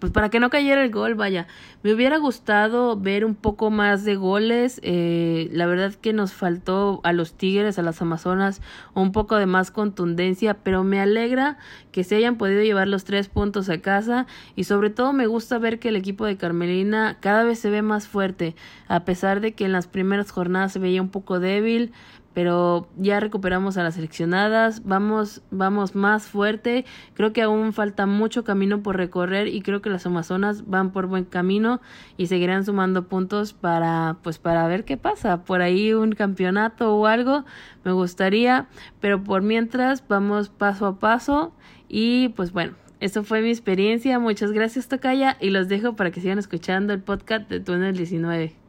[0.00, 1.46] pues para que no cayera el gol, vaya.
[1.82, 4.80] Me hubiera gustado ver un poco más de goles.
[4.82, 8.60] Eh, la verdad que nos faltó a los Tigres, a las Amazonas,
[8.94, 11.58] un poco de más contundencia, pero me alegra
[11.92, 15.58] que se hayan podido llevar los tres puntos a casa y sobre todo me gusta
[15.58, 18.56] ver que el equipo de Carmelina cada vez se ve más fuerte,
[18.88, 21.92] a pesar de que en las primeras jornadas se veía un poco débil,
[22.34, 28.44] pero ya recuperamos a las seleccionadas, vamos, vamos más fuerte, creo que aún falta mucho
[28.44, 31.80] camino por recorrer y creo que las Amazonas van por buen camino
[32.16, 37.06] y seguirán sumando puntos para, pues para ver qué pasa, por ahí un campeonato o
[37.06, 37.44] algo,
[37.84, 38.68] me gustaría,
[39.00, 41.52] pero por mientras vamos paso a paso
[41.88, 46.20] y pues bueno, eso fue mi experiencia, muchas gracias Tocaya y los dejo para que
[46.20, 48.59] sigan escuchando el podcast de Túnel 19.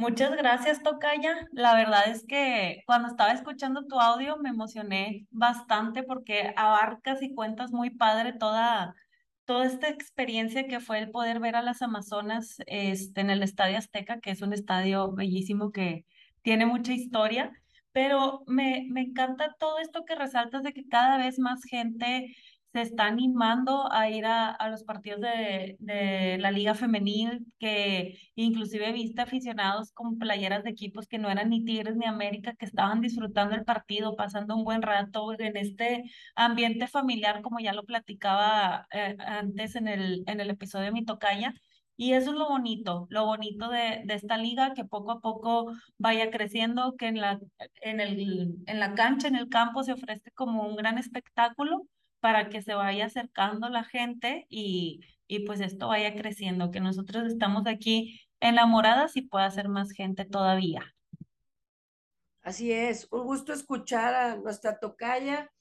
[0.00, 1.46] Muchas gracias, Tocaya.
[1.52, 7.34] La verdad es que cuando estaba escuchando tu audio me emocioné bastante porque abarcas y
[7.34, 8.94] cuentas muy padre toda,
[9.44, 13.76] toda esta experiencia que fue el poder ver a las Amazonas este, en el Estadio
[13.76, 16.06] Azteca, que es un estadio bellísimo que
[16.40, 17.52] tiene mucha historia.
[17.92, 22.34] Pero me, me encanta todo esto que resaltas de que cada vez más gente
[22.72, 28.18] se está animando a ir a, a los partidos de, de, la liga femenil, que
[28.36, 32.66] inclusive viste aficionados con playeras de equipos que no eran ni Tigres ni América, que
[32.66, 36.04] estaban disfrutando el partido, pasando un buen rato en este
[36.36, 41.04] ambiente familiar, como ya lo platicaba eh, antes en el, en el episodio de Mi
[41.04, 41.54] Tocaya.
[41.96, 45.70] Y eso es lo bonito, lo bonito de, de, esta liga, que poco a poco
[45.98, 47.38] vaya creciendo, que en la,
[47.82, 51.86] en, el, en la cancha, en el campo se ofrece como un gran espectáculo
[52.20, 57.26] para que se vaya acercando la gente y, y pues esto vaya creciendo, que nosotros
[57.26, 60.94] estamos aquí enamoradas y pueda ser más gente todavía.
[62.42, 65.52] Así es, un gusto escuchar a nuestra tocaya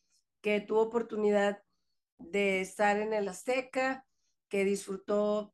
[0.41, 1.61] que tuvo oportunidad
[2.17, 4.05] de estar en el Azteca,
[4.47, 5.53] que disfrutó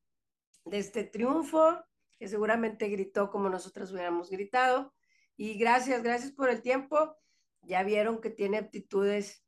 [0.65, 1.83] de este triunfo,
[2.17, 4.93] que seguramente gritó como nosotras hubiéramos gritado.
[5.37, 7.15] Y gracias, gracias por el tiempo.
[7.61, 9.44] Ya vieron que tiene aptitudes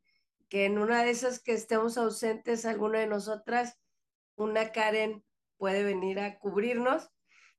[0.50, 3.78] que en una de esas que estemos ausentes, alguna de nosotras,
[4.36, 5.24] una Karen
[5.58, 7.10] puede venir a cubrirnos,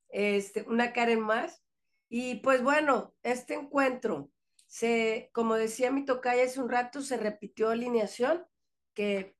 [0.08, 1.62] este, una Karen más.
[2.08, 4.30] Y pues bueno, este encuentro,
[4.66, 8.46] se, como decía mi tocaya hace un rato, se repitió alineación,
[8.94, 9.36] que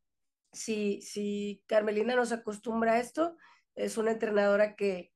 [0.52, 3.36] si, si Carmelina nos acostumbra a esto,
[3.74, 5.12] es una entrenadora que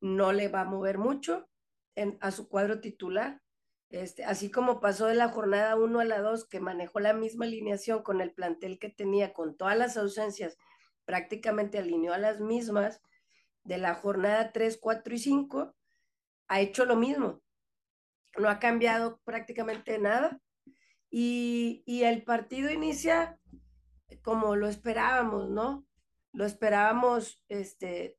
[0.00, 1.48] no le va a mover mucho.
[1.94, 3.42] en, a su cuadro titular.
[3.88, 7.44] Este, así como pasó de la jornada 1 a la 2, que manejó la misma
[7.46, 10.58] alineación con el plantel que tenía, con todas las ausencias,
[11.04, 13.00] prácticamente alineó a las mismas,
[13.64, 15.74] de la jornada 3, 4 y 5,
[16.48, 17.42] ha hecho lo mismo.
[18.38, 20.40] No ha cambiado prácticamente nada.
[21.10, 23.40] Y, y el partido inicia
[24.22, 25.86] como lo esperábamos, ¿no?
[26.32, 28.18] Lo esperábamos este,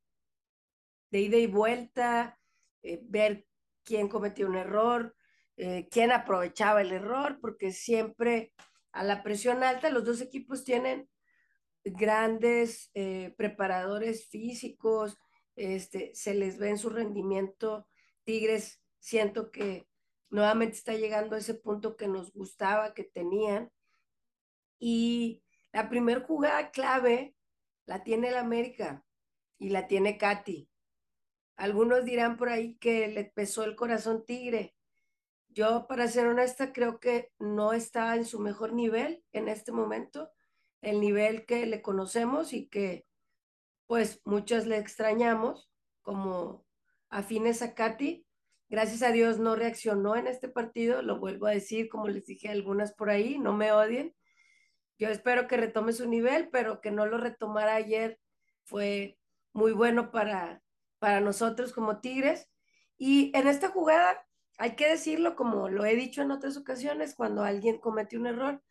[1.12, 2.39] de ida y vuelta,
[2.82, 3.47] eh, ver
[3.84, 5.15] quién cometió un error,
[5.58, 8.54] eh, quién aprovechaba el error, porque siempre
[8.91, 11.10] a la presión alta los dos equipos tienen
[11.84, 15.17] grandes eh, preparadores físicos,
[15.56, 17.88] este, se les ve en su rendimiento.
[18.24, 19.88] Tigres, siento que
[20.30, 23.72] nuevamente está llegando a ese punto que nos gustaba, que tenían.
[24.80, 27.36] Y la primer jugada clave
[27.86, 29.06] la tiene el América
[29.58, 30.70] y la tiene Katy.
[31.56, 34.77] Algunos dirán por ahí que le pesó el corazón tigre.
[35.58, 40.30] Yo, para ser honesta, creo que no está en su mejor nivel en este momento,
[40.84, 43.08] el nivel que le conocemos y que
[43.88, 45.72] pues muchas le extrañamos
[46.04, 46.63] como
[47.10, 48.24] afines a Katy.
[48.70, 52.50] Gracias a Dios no reaccionó en este partido, lo vuelvo a decir, como les dije
[52.50, 54.13] a algunas por ahí, no me odien.
[55.00, 58.20] Yo espero que retome su nivel, pero que no lo retomara ayer
[58.63, 59.17] fue
[59.54, 60.62] muy bueno para,
[61.00, 62.48] para nosotros como Tigres.
[62.96, 64.24] Y en esta jugada,
[64.58, 68.63] hay que decirlo, como lo he dicho en otras ocasiones, cuando alguien comete un error,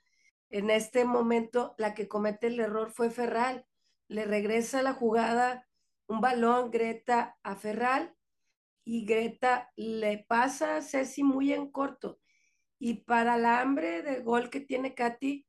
[0.51, 3.66] en este momento la que comete el error fue Ferral.
[4.09, 5.66] Le regresa la jugada,
[6.07, 8.14] un balón, Greta a Ferral,
[8.85, 12.20] y Greta le pasa a Ceci muy en corto.
[12.79, 15.46] Y para la hambre de gol que tiene Katy,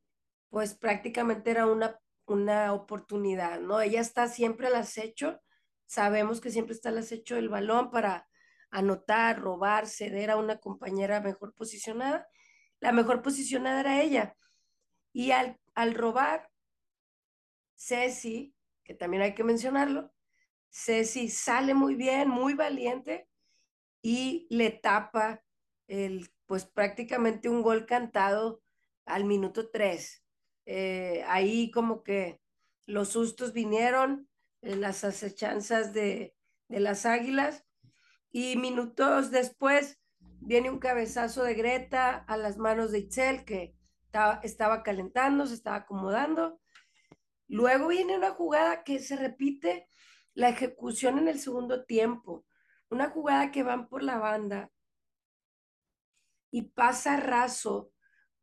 [0.49, 3.81] pues prácticamente era una, una oportunidad, ¿no?
[3.81, 5.41] Ella está siempre al acecho
[5.87, 8.26] Sabemos que siempre está el acecho del balón para
[8.69, 12.27] anotar, robar, ceder a una compañera mejor posicionada.
[12.79, 14.35] La mejor posicionada era ella.
[15.13, 16.49] Y al, al robar,
[17.75, 18.53] Ceci,
[18.83, 20.11] que también hay que mencionarlo,
[20.69, 23.27] Ceci sale muy bien, muy valiente
[24.01, 25.43] y le tapa
[25.87, 28.61] el, pues prácticamente un gol cantado
[29.05, 30.23] al minuto 3.
[30.65, 32.41] Eh, ahí como que
[32.85, 34.29] los sustos vinieron,
[34.61, 36.35] las acechanzas de,
[36.67, 37.65] las águilas
[38.31, 39.99] y minutos después
[40.39, 43.75] viene un cabezazo de Greta a las manos de Itzel que
[44.43, 46.59] estaba, calentando, se estaba acomodando.
[47.47, 49.87] Luego viene una jugada que se repite
[50.33, 52.45] la ejecución en el segundo tiempo,
[52.89, 54.71] una jugada que van por la banda
[56.51, 57.91] y pasa raso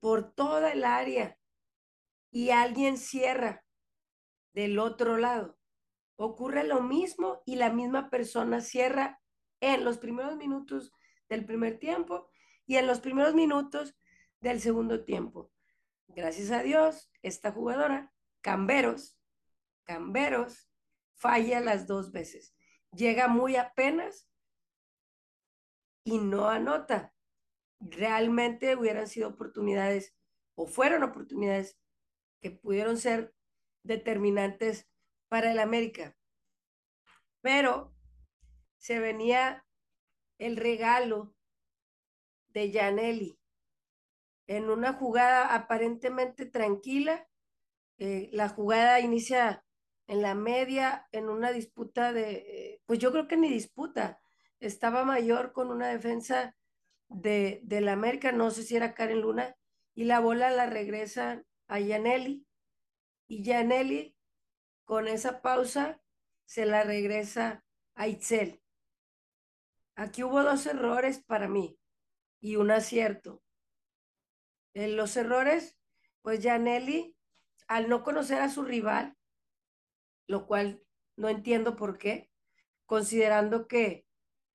[0.01, 1.39] por toda el área
[2.31, 3.65] y alguien cierra
[4.53, 5.59] del otro lado
[6.17, 9.21] ocurre lo mismo y la misma persona cierra
[9.65, 10.93] en los primeros minutos
[11.31, 12.29] del primer tiempo
[12.67, 13.97] y en los primeros minutos
[14.41, 15.51] del segundo tiempo.
[16.09, 19.19] Gracias a Dios, esta jugadora, Camberos,
[19.85, 20.71] Camberos,
[21.15, 22.55] falla las dos veces.
[22.93, 24.29] Llega muy apenas
[26.05, 27.15] y no anota.
[27.81, 30.15] Realmente hubieran sido oportunidades
[30.57, 31.81] o fueron oportunidades
[32.43, 33.35] que pudieron ser
[33.83, 34.91] determinantes
[35.29, 36.19] para el América.
[37.41, 37.94] Pero
[38.85, 39.65] se venía
[40.37, 41.35] el regalo
[42.49, 43.39] de Janelli
[44.47, 47.27] en una jugada aparentemente tranquila.
[47.97, 49.65] Eh, la jugada inicia
[50.07, 54.21] en la media, en una disputa de, eh, pues yo creo que ni disputa,
[54.61, 56.55] estaba mayor con una defensa
[57.09, 59.57] de, la América, no sé si era Karen Luna,
[59.95, 62.47] y la bola la regresa a Janelli,
[63.29, 64.15] y Janelli
[64.85, 66.03] con esa pausa
[66.45, 67.65] se la regresa
[67.95, 68.61] a Itzel.
[69.97, 71.79] Aquí hubo dos errores para mí
[72.41, 73.43] y un acierto.
[74.75, 75.79] En los errores,
[76.23, 77.17] pues ya Nelly,
[77.69, 79.17] al no conocer a su rival,
[80.27, 80.83] lo cual
[81.17, 82.31] no entiendo por qué,
[82.87, 84.07] considerando que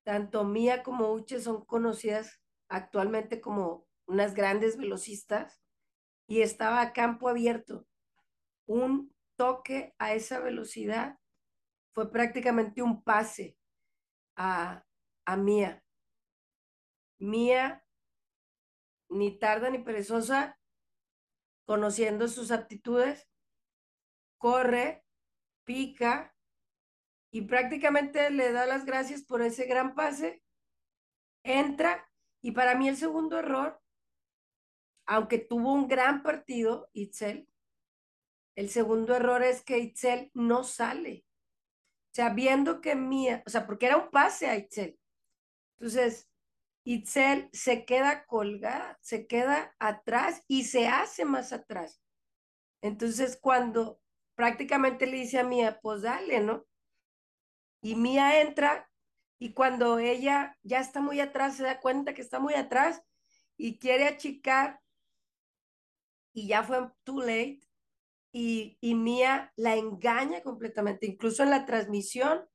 [0.02, 5.60] tanto Mía como Uche son conocidas actualmente como unas grandes velocistas,
[6.26, 7.88] y estaba a campo abierto.
[8.66, 11.18] Un toque a esa velocidad
[11.92, 13.56] fue prácticamente un pase
[14.36, 14.84] a,
[15.24, 15.84] a Mía.
[17.18, 17.84] Mía,
[19.08, 20.58] ni tarda ni perezosa,
[21.66, 23.28] conociendo sus aptitudes,
[24.38, 25.04] corre,
[25.64, 26.34] pica
[27.30, 30.42] y prácticamente le da las gracias por ese gran pase,
[31.44, 32.10] entra
[32.42, 33.80] y para mí el segundo error,
[35.06, 37.48] aunque tuvo un gran partido, Itzel,
[38.56, 41.24] el segundo error es que Itzel no sale.
[42.12, 44.99] O sea, viendo que Mía, o sea, porque era un pase a Itzel.
[45.80, 46.30] Entonces,
[46.84, 52.02] Itzel se queda colgada, se queda atrás y se hace más atrás.
[52.82, 54.00] Entonces, cuando
[54.34, 56.66] prácticamente le dice a Mía, pues dale, ¿no?
[57.82, 58.90] Y Mía entra
[59.38, 63.02] y cuando ella ya está muy atrás, se da cuenta que está muy atrás
[63.56, 64.80] y quiere achicar
[66.34, 67.60] y ya fue too late
[68.32, 71.06] y, y Mía la engaña completamente.
[71.06, 72.46] Incluso en la transmisión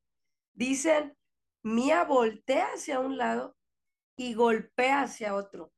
[0.54, 1.16] dicen,
[1.66, 3.56] Mía voltea hacia un lado
[4.16, 5.72] y golpea hacia otro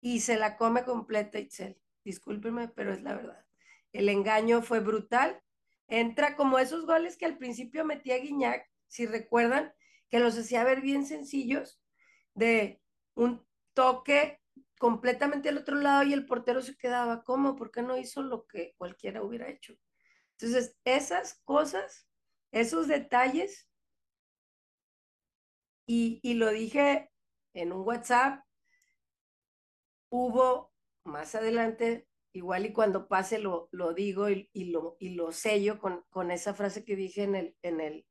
[0.00, 1.80] y se la come completa Itzel.
[2.02, 3.46] Discúlpeme, pero es la verdad.
[3.92, 5.40] El engaño fue brutal.
[5.86, 9.72] Entra como esos goles que al principio metía Guiñac, si recuerdan,
[10.08, 11.80] que los hacía ver bien sencillos,
[12.34, 12.82] de
[13.14, 14.40] un toque
[14.80, 17.54] completamente al otro lado y el portero se quedaba, ¿cómo?
[17.54, 19.76] ¿Por qué no hizo lo que cualquiera hubiera hecho?
[20.32, 22.08] Entonces, esas cosas,
[22.50, 23.67] esos detalles,
[25.88, 27.10] y, y lo dije
[27.54, 28.44] en un WhatsApp,
[30.10, 30.70] hubo
[31.02, 36.04] más adelante, igual y cuando pase lo, lo digo y, lo, y lo sello con,
[36.10, 38.06] con esa frase que dije en el, en, el,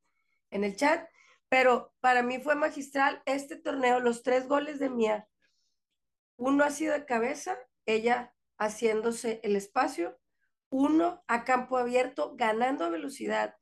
[0.50, 1.08] en el chat,
[1.48, 5.28] pero para mí fue magistral este torneo, los tres goles de Mía.
[6.36, 7.56] Uno ha sido de cabeza,
[7.86, 10.18] ella haciéndose el espacio,
[10.68, 13.56] uno a campo abierto, ganando a velocidad,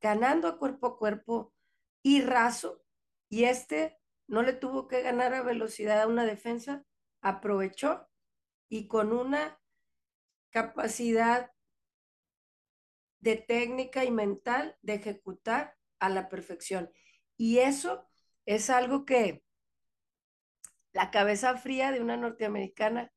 [0.00, 1.54] ganando a cuerpo a cuerpo
[2.02, 2.82] y raso,
[3.30, 6.84] y este no le tuvo que ganar a velocidad a una defensa,
[7.22, 8.08] aprovechó
[8.68, 9.58] y con una
[10.50, 11.50] capacidad
[13.20, 16.90] de técnica y mental de ejecutar a la perfección.
[17.36, 18.08] Y eso
[18.46, 19.44] es algo que
[20.92, 23.12] la cabeza fría de una norteamericana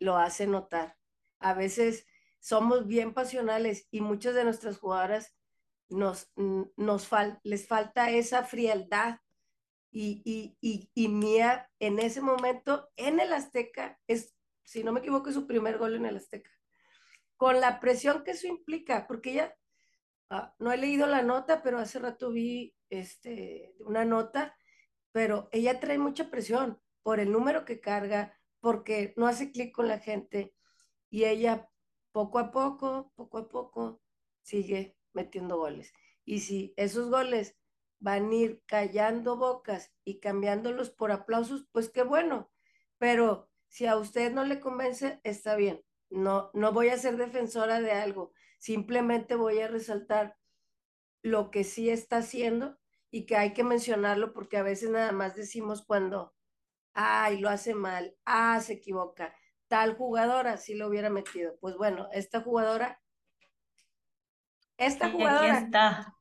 [0.00, 0.96] lo hace notar.
[1.40, 2.06] A veces
[2.40, 5.37] somos bien pasionales y muchas de nuestras jugadoras
[5.88, 6.30] nos,
[6.76, 7.08] nos
[7.42, 9.18] les falta esa frialdad.
[9.90, 15.00] Y, y, y, y Mía en ese momento en el Azteca es, si no me
[15.00, 16.50] equivoco, es su primer gol en el Azteca.
[17.38, 19.58] Con la presión que eso implica, porque ella
[20.30, 24.54] Ah, no he leído la nota, pero hace rato vi este, una nota,
[25.10, 29.88] pero ella trae mucha presión por el número que carga, porque no hace clic con
[29.88, 30.54] la gente
[31.08, 31.70] y ella
[32.12, 34.02] poco a poco, poco a poco
[34.42, 35.92] sigue metiendo goles.
[36.24, 37.56] Y si esos goles
[38.00, 42.50] van a ir callando bocas y cambiándolos por aplausos, pues qué bueno.
[42.98, 45.84] Pero si a usted no le convence, está bien.
[46.10, 48.32] No, no voy a ser defensora de algo.
[48.58, 50.36] Simplemente voy a resaltar
[51.22, 52.78] lo que sí está haciendo
[53.10, 56.34] y que hay que mencionarlo porque a veces nada más decimos cuando,
[56.94, 59.34] ay, lo hace mal, ah, se equivoca,
[59.68, 61.56] tal jugadora sí lo hubiera metido.
[61.60, 63.00] Pues bueno, esta jugadora,
[64.78, 65.54] esta jugadora.
[65.54, 66.14] Aquí está.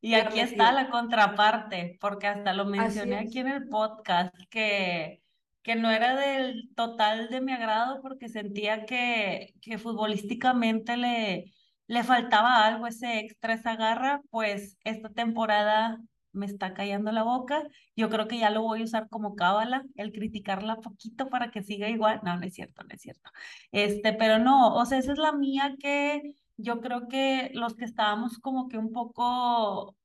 [0.00, 5.22] Y aquí está la contraparte, porque hasta lo mencioné aquí en el podcast, que,
[5.62, 11.54] que no era del total de mi agrado porque sentía que, que futbolísticamente le,
[11.86, 15.98] le faltaba algo, ese extra, esa garra, pues esta temporada
[16.32, 17.62] me está callando la boca.
[17.96, 21.62] Yo creo que ya lo voy a usar como cábala, el criticarla poquito para que
[21.62, 22.20] siga igual.
[22.24, 23.30] No, no es cierto, no es cierto.
[23.72, 27.84] Este, pero no, o sea, esa es la mía que yo creo que los que
[27.84, 29.96] estábamos como que un poco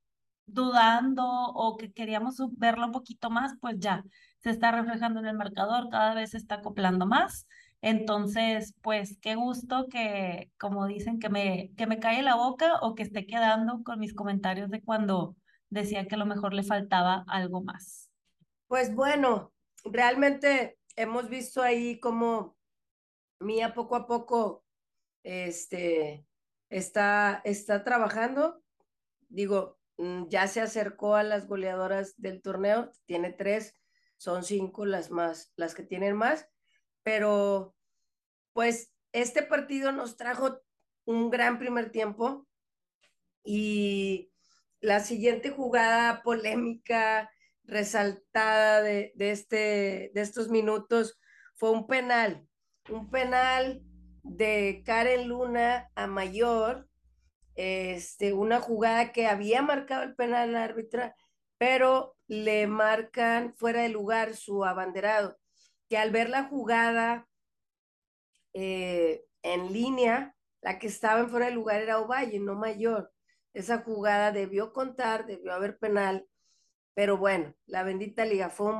[0.45, 4.03] dudando o que queríamos verlo un poquito más, pues ya
[4.39, 7.45] se está reflejando en el marcador, cada vez se está acoplando más.
[7.81, 12.93] Entonces, pues qué gusto que, como dicen, que me, que me cae la boca o
[12.95, 15.35] que esté quedando con mis comentarios de cuando
[15.69, 18.09] decía que a lo mejor le faltaba algo más.
[18.67, 19.53] Pues bueno,
[19.85, 22.57] realmente hemos visto ahí como
[23.39, 24.65] Mía poco a poco
[25.23, 26.25] este,
[26.69, 28.63] está, está trabajando.
[29.29, 33.75] Digo, mm, ya se acercó a las goleadoras del torneo, tiene tres,
[34.17, 36.47] son cinco las más, las que tienen más
[37.09, 37.75] pero
[38.53, 40.59] pues este partido nos trajo
[41.05, 42.47] un gran primer tiempo
[43.43, 44.31] y
[44.79, 47.31] la siguiente jugada polémica,
[47.63, 51.19] resaltada de, de, este, de estos minutos
[51.55, 52.47] fue un penal,
[52.89, 53.81] un penal
[54.23, 56.87] de Karen Luna a Mayor,
[57.55, 61.15] este, una jugada que había marcado el penal al árbitra,
[61.57, 65.39] pero le marcan fuera de lugar su abanderado
[65.89, 67.27] que al ver la jugada
[68.53, 73.11] eh, en línea, la que estaba en fuera de lugar era Ovalle, no Mayor.
[73.53, 76.27] Esa jugada debió contar, debió haber penal,
[76.93, 78.71] pero bueno, la bendita liga fue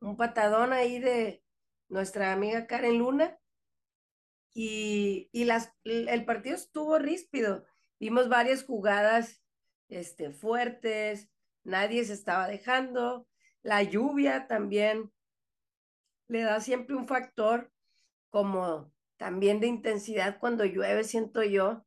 [0.00, 1.42] un, patadón ahí de
[1.88, 3.38] nuestra amiga Karen Luna
[4.58, 7.66] y, y las, el partido estuvo ríspido.
[8.00, 9.42] Vimos varias jugadas
[9.88, 11.28] este, fuertes,
[11.62, 13.28] nadie se estaba dejando,
[13.62, 15.12] la lluvia también
[16.28, 17.70] le da siempre un factor
[18.30, 21.84] como también de intensidad cuando llueve, siento yo,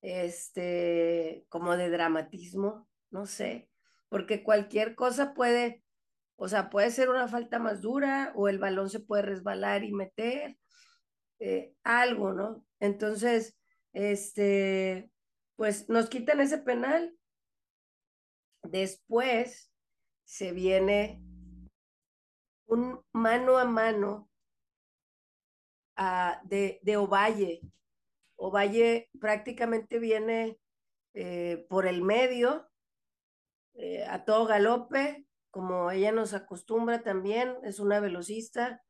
[0.00, 3.70] este, como de dramatismo, no sé,
[4.08, 5.84] porque cualquier cosa puede,
[6.34, 9.92] o sea, puede ser una falta más dura o el balón se puede resbalar y
[9.92, 10.58] meter,
[11.38, 12.66] eh, algo, ¿no?
[12.80, 13.56] Entonces,
[13.92, 15.10] este,
[15.56, 17.16] pues nos quitan ese penal.
[18.62, 19.72] Después
[20.24, 21.22] se viene
[22.66, 24.30] un mano a mano
[25.98, 27.60] uh, de, de Ovalle.
[28.36, 30.60] Ovalle prácticamente viene
[31.14, 32.70] eh, por el medio,
[33.74, 38.84] eh, a todo galope, como ella nos acostumbra también, es una velocista,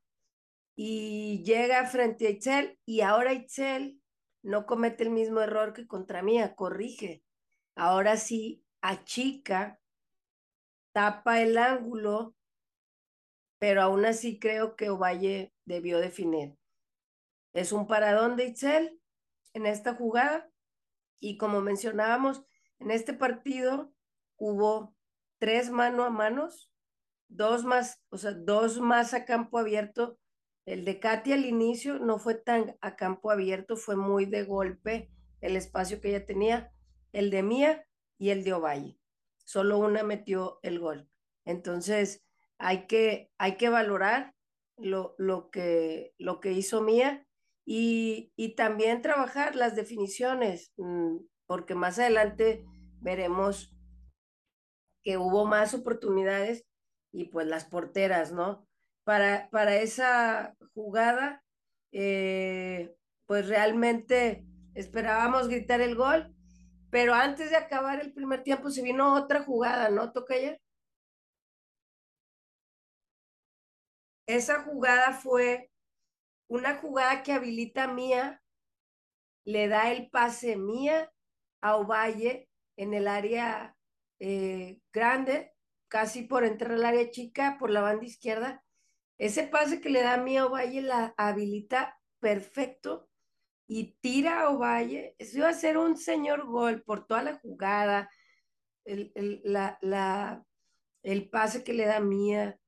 [0.81, 4.01] y llega frente a Itzel, y ahora Itzel
[4.45, 7.25] no comete el mismo error que contra mí, corrige.
[7.75, 9.81] Ahora sí, achica,
[10.93, 12.37] tapa el ángulo,
[13.59, 16.57] pero aún así creo que Ovalle debió definir.
[17.53, 19.01] Es un paradón de Itzel
[19.55, 20.49] en esta jugada
[21.19, 22.45] y como mencionábamos,
[22.79, 23.93] en este partido
[24.37, 24.95] hubo
[25.41, 26.73] tres mano a manos,
[27.27, 30.21] dos más, o sea, dos más a campo abierto
[30.69, 35.11] el de Katy al inicio no fue tan a campo abierto, fue muy de golpe
[35.41, 36.73] el espacio que ella tenía.
[37.13, 37.87] El de Mía
[38.19, 38.99] y el de Ovalle.
[39.47, 41.09] Solo una metió el gol.
[41.47, 42.23] Entonces,
[42.59, 44.35] hay que, hay que valorar
[44.77, 47.27] lo, lo, que, lo que hizo Mía
[47.65, 51.17] y, y también trabajar las definiciones, mm,
[51.47, 52.67] porque más adelante
[53.01, 53.75] veremos
[55.03, 56.67] que hubo más oportunidades
[57.11, 58.68] y pues las porteras, ¿no?
[59.09, 61.43] Para, para esa jugada,
[61.93, 62.95] eh,
[63.25, 64.45] pues realmente
[64.75, 66.37] esperábamos gritar el gol,
[66.91, 70.61] pero antes de acabar el primer tiempo se vino otra jugada, ¿no, ayer
[74.27, 75.71] Esa jugada fue
[76.47, 78.43] una jugada que habilita a Mía,
[79.47, 81.11] le da el pase Mía
[81.63, 83.75] a Ovalle en el área
[84.21, 85.55] eh, grande,
[85.89, 88.63] casi por entrar al área chica, por la banda izquierda,
[89.19, 93.11] ese pase que le da a Mía Ovalle la habilita perfecto
[93.67, 95.17] y tira a Ovalle.
[95.19, 98.11] Eso iba a ser un señor gol por toda la jugada,
[98.85, 99.13] el,
[99.45, 100.45] la, la,
[101.03, 102.59] el pase que le da Mía.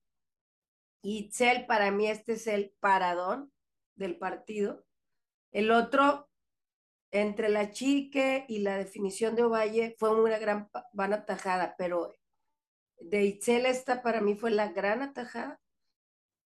[1.03, 3.53] Y Cel, para mí este es el paradón
[3.95, 4.85] del partido.
[5.53, 6.29] El otro,
[7.13, 12.13] entre la chique y la definición de Ovalle, fue una gran van atajada, pero
[12.99, 15.59] de Itzel esta para mí fue la gran atajada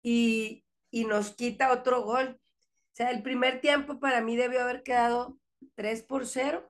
[0.02, 2.40] y, nos quita otro gol.
[2.40, 5.40] O sea, el primer tiempo para mí debió haber quedado
[5.76, 6.70] 3 por 0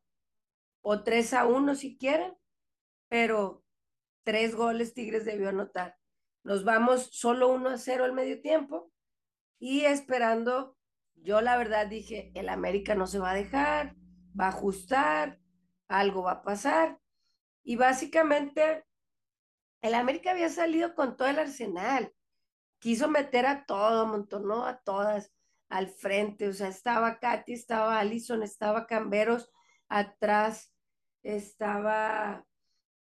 [0.81, 2.35] o 3 a 1 si quieren,
[3.07, 3.63] pero
[4.23, 5.97] tres goles Tigres debió anotar.
[6.43, 8.91] Nos vamos solo 1 a 0 al medio tiempo
[9.59, 10.77] y esperando,
[11.15, 13.95] yo la verdad dije, el América no se va a dejar,
[14.39, 15.39] va a ajustar,
[15.87, 16.99] algo va a pasar.
[17.63, 18.85] Y básicamente,
[19.81, 22.11] el América había salido con todo el arsenal
[22.81, 25.31] quiso meter a todo, amontonó a todas
[25.69, 29.49] al frente, o sea, estaba Katy, estaba Allison, estaba Camberos,
[29.87, 30.73] atrás
[31.23, 32.45] estaba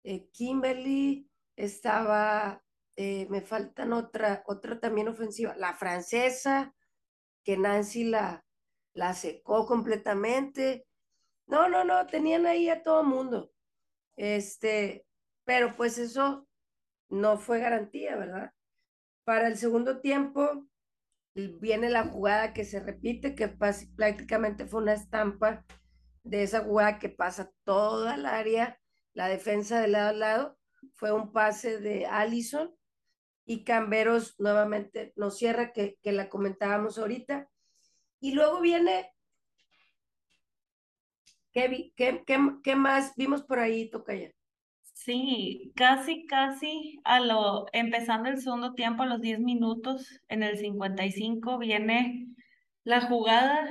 [0.03, 2.63] eh, Kimberly, estaba,
[2.95, 6.75] eh, me faltan otra, otra también ofensiva, la francesa,
[7.43, 8.45] que Nancy la,
[8.93, 10.85] la secó completamente.
[11.47, 13.51] No, no, no, tenían ahí a todo mundo.
[14.15, 15.07] Este,
[15.45, 16.47] pero pues eso
[17.09, 18.53] no fue garantía, ¿verdad?
[19.29, 20.65] Para el segundo tiempo
[21.35, 23.47] viene la jugada que se repite, que
[23.95, 25.67] prácticamente fue una estampa
[26.23, 28.81] de esa jugada que pasa toda el área,
[29.13, 30.57] la defensa de lado a lado,
[30.95, 32.75] fue un pase de Allison
[33.45, 37.51] y Camberos nuevamente nos cierra, que, que la comentábamos ahorita.
[38.19, 39.13] Y luego viene,
[41.51, 44.33] ¿qué, qué, qué, qué más vimos por ahí, Tocaya?
[45.05, 50.57] Sí, casi, casi a lo, empezando el segundo tiempo, a los 10 minutos, en el
[50.57, 52.27] 55, viene
[52.83, 53.65] la jugada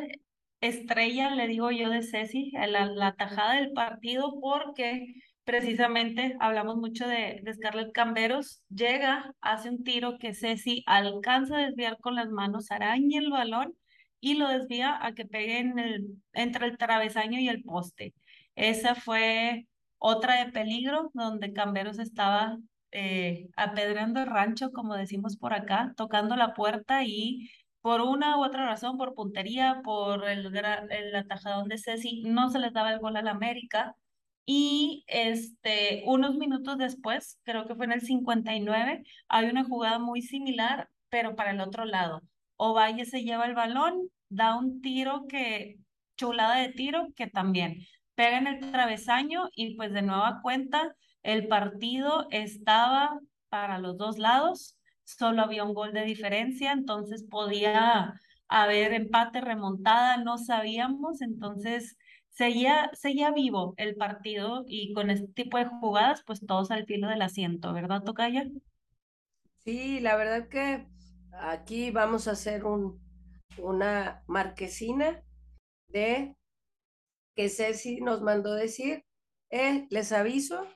[0.60, 5.14] estrella, le digo yo, de Ceci, la, la tajada del partido, porque
[5.44, 11.66] precisamente hablamos mucho de, de Scarlett Camberos, llega, hace un tiro que Ceci alcanza a
[11.66, 13.74] desviar con las manos, araña el balón
[14.20, 18.14] y lo desvía a que pegue en el, entre el travesaño y el poste.
[18.56, 19.66] Esa fue
[19.98, 22.58] otra de peligro, donde Camberos estaba
[22.92, 28.44] eh, apedrando el rancho, como decimos por acá, tocando la puerta y por una u
[28.44, 30.54] otra razón, por puntería, por el,
[30.90, 33.94] el atajadón de Ceci, no se les daba el gol al América.
[34.46, 40.22] Y este, unos minutos después, creo que fue en el 59, hay una jugada muy
[40.22, 42.22] similar pero para el otro lado.
[42.56, 45.78] Ovalle se lleva el balón, da un tiro que,
[46.16, 47.78] chulada de tiro, que también
[48.18, 54.18] pega en el travesaño y pues de nueva cuenta el partido estaba para los dos
[54.18, 61.96] lados, solo había un gol de diferencia, entonces podía haber empate, remontada, no sabíamos, entonces
[62.30, 67.06] seguía, seguía vivo el partido y con este tipo de jugadas, pues todos al filo
[67.06, 68.48] del asiento, ¿verdad, Tocaya?
[69.58, 70.88] Sí, la verdad que
[71.30, 73.00] aquí vamos a hacer un,
[73.58, 75.22] una marquesina
[75.86, 76.34] de
[77.38, 79.06] que Ceci nos mandó decir,
[79.50, 80.66] eh, les aviso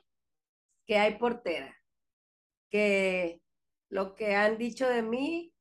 [0.87, 1.77] que hay portera,
[2.69, 3.41] que
[3.89, 5.53] lo que han dicho de mí,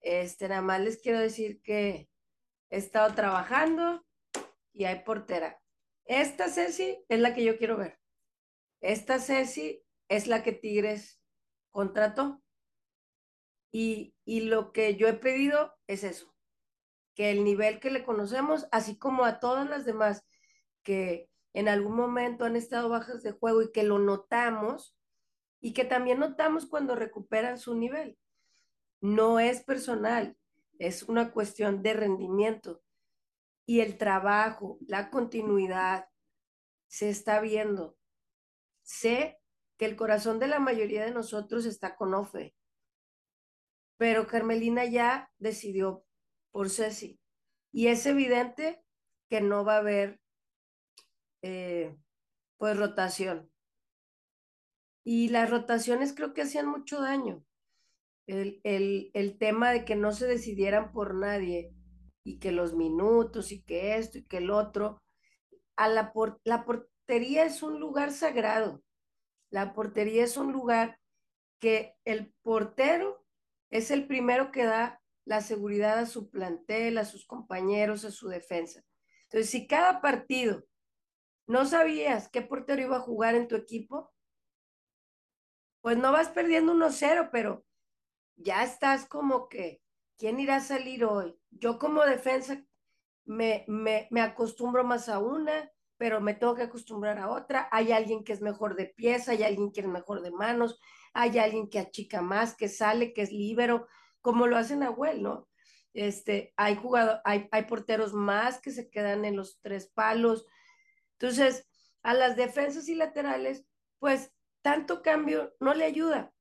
[0.00, 2.08] este, nada más les quiero decir que
[2.70, 4.02] he estado trabajando
[4.72, 5.60] y hay portera.
[6.06, 8.00] Esta Ceci es la que yo quiero ver.
[8.80, 11.20] Esta Ceci es la que Tigres
[11.70, 12.42] contrató.
[13.70, 16.34] Y, y lo que yo he pedido es eso,
[17.14, 20.24] que el nivel que le conocemos, así como a todas las demás
[20.88, 24.96] que en algún momento han estado bajas de juego y que lo notamos
[25.60, 28.18] y que también notamos cuando recuperan su nivel.
[29.02, 30.38] No es personal,
[30.78, 32.82] es una cuestión de rendimiento
[33.66, 36.08] y el trabajo, la continuidad
[36.86, 37.98] se está viendo.
[38.82, 39.42] Sé
[39.76, 42.56] que el corazón de la mayoría de nosotros está con Ofe,
[43.98, 46.06] pero Carmelina ya decidió
[46.50, 47.20] por Ceci
[47.72, 48.82] y es evidente
[49.28, 50.18] que no va a haber
[51.42, 51.96] eh,
[52.56, 53.50] pues rotación.
[55.04, 57.44] Y las rotaciones creo que hacían mucho daño.
[58.26, 61.72] El, el, el, tema de que no se decidieran por nadie
[62.24, 65.02] y que los minutos y que esto y que el otro.
[65.76, 68.82] A la, por, la portería es un lugar sagrado.
[69.50, 70.98] La portería es un lugar
[71.58, 73.24] que el portero
[73.70, 78.28] es el primero que da la seguridad a su plantel, a sus compañeros, a su
[78.28, 78.82] defensa.
[79.24, 80.64] Entonces, si cada partido
[81.48, 84.12] no sabías qué portero iba a jugar en tu equipo,
[85.80, 87.64] pues no vas perdiendo 1-0, pero
[88.36, 89.82] ya estás como que,
[90.18, 91.34] ¿quién irá a salir hoy?
[91.50, 92.62] Yo como defensa
[93.24, 97.68] me, me, me acostumbro más a una, pero me tengo que acostumbrar a otra.
[97.72, 100.78] Hay alguien que es mejor de pieza, hay alguien que es mejor de manos,
[101.14, 103.86] hay alguien que achica más, que sale, que es líbero,
[104.20, 105.48] como lo hacen a ¿no?
[105.94, 110.46] Este, hay jugado, hay, hay porteros más que se quedan en los tres palos,
[111.20, 111.66] entonces,
[112.02, 113.66] a las defensas y laterales,
[113.98, 116.32] pues tanto cambio no le ayuda.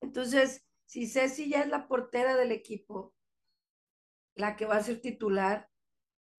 [0.00, 3.14] Entonces, si Ceci ya es la portera del equipo,
[4.34, 5.70] la que va a ser titular,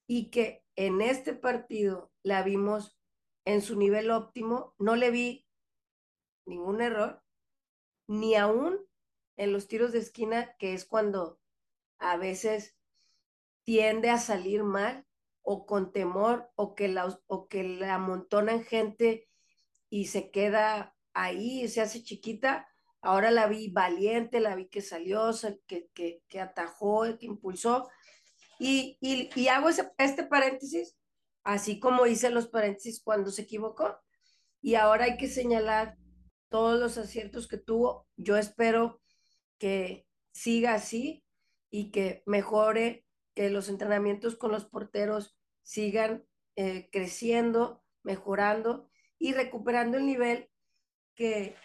[0.08, 2.98] y que en este partido la vimos
[3.46, 5.48] en su nivel óptimo, no le vi
[6.46, 7.24] ningún error,
[8.08, 8.80] ni aún
[9.38, 11.40] en los tiros de esquina, que es cuando
[12.00, 12.76] a veces
[13.64, 15.08] tiende a salir mal,
[15.44, 19.28] o con temor o que la, o que la amontonan gente
[19.90, 22.68] y se queda ahí, se hace chiquita.
[23.02, 25.32] Ahora la vi valiente, la vi que salió,
[25.68, 27.90] que, que, que atajó, que impulsó.
[28.58, 30.98] Y, y, y hago ese, este paréntesis,
[31.44, 34.00] así como hice los paréntesis cuando se equivocó.
[34.62, 35.98] Y ahora hay que señalar
[36.48, 38.08] todos los aciertos que tuvo.
[38.16, 39.02] Yo espero
[39.58, 41.26] que siga así
[41.70, 46.26] y que mejore que los entrenamientos con los porteros sigan
[46.56, 50.50] eh, creciendo, mejorando y recuperando el nivel
[51.16, 51.56] que,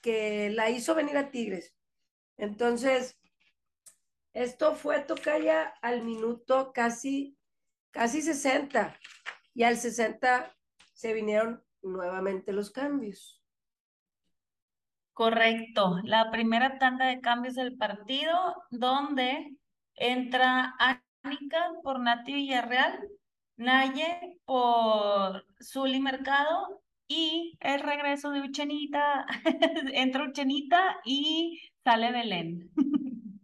[0.00, 1.74] que la hizo venir a Tigres.
[2.36, 3.20] Entonces,
[4.32, 7.36] esto fue Tocaya al minuto casi,
[7.90, 8.98] casi 60
[9.54, 10.56] y al 60
[10.94, 13.42] se vinieron nuevamente los cambios.
[15.12, 18.34] Correcto, la primera tanda de cambios del partido
[18.70, 19.54] donde
[19.94, 20.74] entra
[21.82, 23.08] por Nati Villarreal,
[23.56, 29.26] Naye por Zuli Mercado y el regreso de Uchenita,
[29.92, 32.70] entra Uchenita y sale Belén.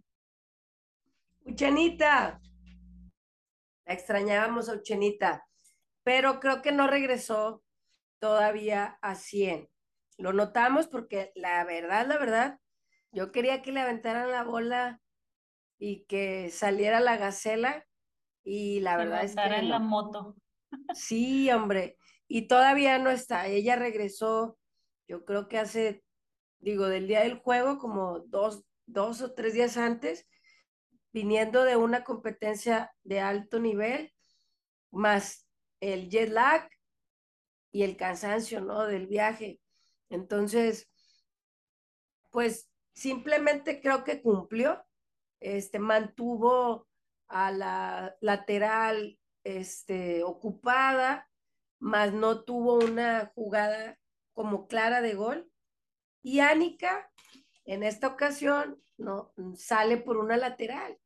[1.44, 2.40] Uchenita,
[3.86, 5.46] la extrañábamos a Uchenita,
[6.02, 7.62] pero creo que no regresó
[8.18, 9.68] todavía a 100.
[10.18, 12.58] Lo notamos porque la verdad, la verdad,
[13.12, 15.00] yo quería que le aventaran la bola
[15.78, 17.86] y que saliera la gacela
[18.44, 20.36] y la verdad es que en la moto.
[20.94, 23.46] Sí, hombre, y todavía no está.
[23.46, 24.58] Ella regresó,
[25.06, 26.04] yo creo que hace,
[26.58, 30.26] digo, del día del juego, como dos, dos o tres días antes,
[31.12, 34.12] viniendo de una competencia de alto nivel,
[34.90, 35.46] más
[35.80, 36.68] el jet lag
[37.72, 38.86] y el cansancio, ¿no?
[38.86, 39.60] Del viaje.
[40.10, 40.90] Entonces,
[42.30, 44.84] pues simplemente creo que cumplió,
[45.40, 46.88] este, mantuvo
[47.28, 51.28] a la lateral este, ocupada,
[51.78, 53.98] más no tuvo una jugada
[54.32, 55.50] como clara de gol.
[56.22, 57.10] Y Ánica,
[57.64, 60.98] en esta ocasión, no sale por una lateral.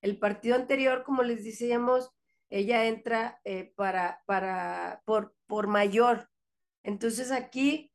[0.00, 2.10] El partido anterior, como les decíamos,
[2.50, 6.30] ella entra eh, para, para, por, por mayor.
[6.82, 7.92] Entonces aquí,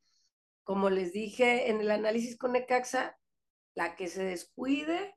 [0.64, 3.18] como les dije en el análisis con Necaxa,
[3.76, 5.16] la que se descuide,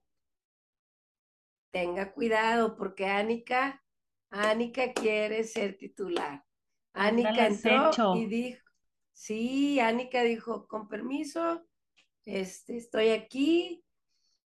[1.73, 3.83] tenga cuidado, porque Ánica,
[4.31, 6.45] Ánica quiere ser titular.
[6.93, 8.63] Ánica entró y dijo,
[9.13, 11.67] sí, Ánica dijo, con permiso,
[12.25, 13.83] este, estoy aquí,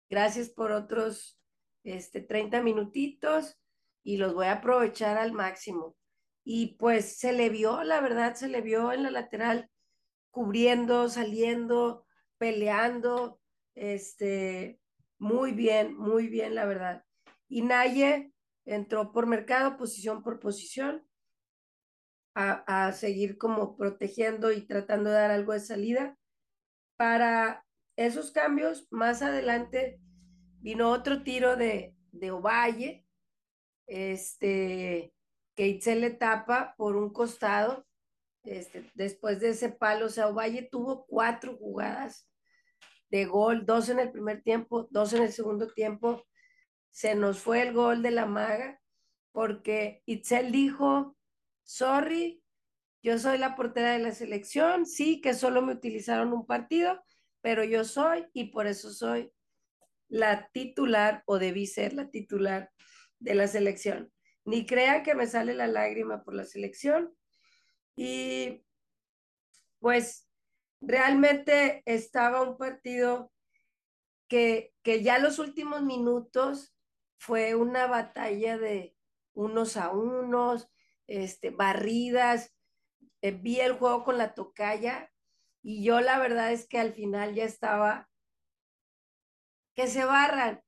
[0.08, 1.40] gracias por otros
[1.84, 3.58] este, 30 minutitos
[4.02, 5.96] y los voy a aprovechar al máximo.
[6.44, 9.68] Y pues se le vio, la verdad, se le vio en la lateral
[10.30, 12.06] cubriendo, saliendo,
[12.38, 13.40] peleando,
[13.74, 14.80] este,
[15.18, 17.05] muy bien, muy bien, la verdad.
[17.48, 18.32] Y Naye
[18.64, 21.06] entró por mercado, posición por posición,
[22.34, 26.18] a, a seguir como protegiendo y tratando de dar algo de salida.
[26.96, 27.64] Para
[27.96, 29.98] esos cambios, más adelante
[30.60, 33.06] vino otro tiro de, de Ovalle,
[33.86, 35.14] este,
[35.54, 37.86] que Itzel le tapa por un costado,
[38.44, 42.28] este, después de ese palo, o sea, Ovalle tuvo cuatro jugadas
[43.08, 46.24] de gol, dos en el primer tiempo, dos en el segundo tiempo,
[46.96, 48.80] se nos fue el gol de la maga,
[49.30, 51.14] porque Itzel dijo,
[51.62, 52.42] sorry,
[53.02, 57.04] yo soy la portera de la selección, sí, que solo me utilizaron un partido,
[57.42, 59.30] pero yo soy y por eso soy
[60.08, 62.72] la titular o debí ser la titular
[63.18, 64.10] de la selección.
[64.46, 67.14] Ni crea que me sale la lágrima por la selección.
[67.94, 68.64] Y
[69.80, 70.30] pues
[70.80, 73.30] realmente estaba un partido
[74.28, 76.72] que, que ya los últimos minutos
[77.18, 78.96] fue una batalla de
[79.34, 80.68] unos a unos,
[81.06, 82.54] este, barridas.
[83.22, 85.10] Eh, vi el juego con la tocaya
[85.62, 88.08] y yo la verdad es que al final ya estaba
[89.74, 90.62] que se barran,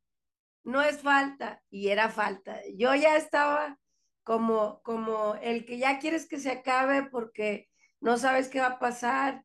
[0.65, 2.61] no es falta, y era falta.
[2.77, 3.79] Yo ya estaba
[4.23, 7.71] como, como el que ya quieres que se acabe porque
[8.01, 9.45] no sabes qué va a pasar,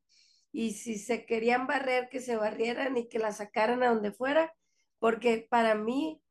[0.54, 4.54] y si se querían barrer, que se barrieran y que la sacaran a donde fuera,
[4.99, 6.23] porque para mí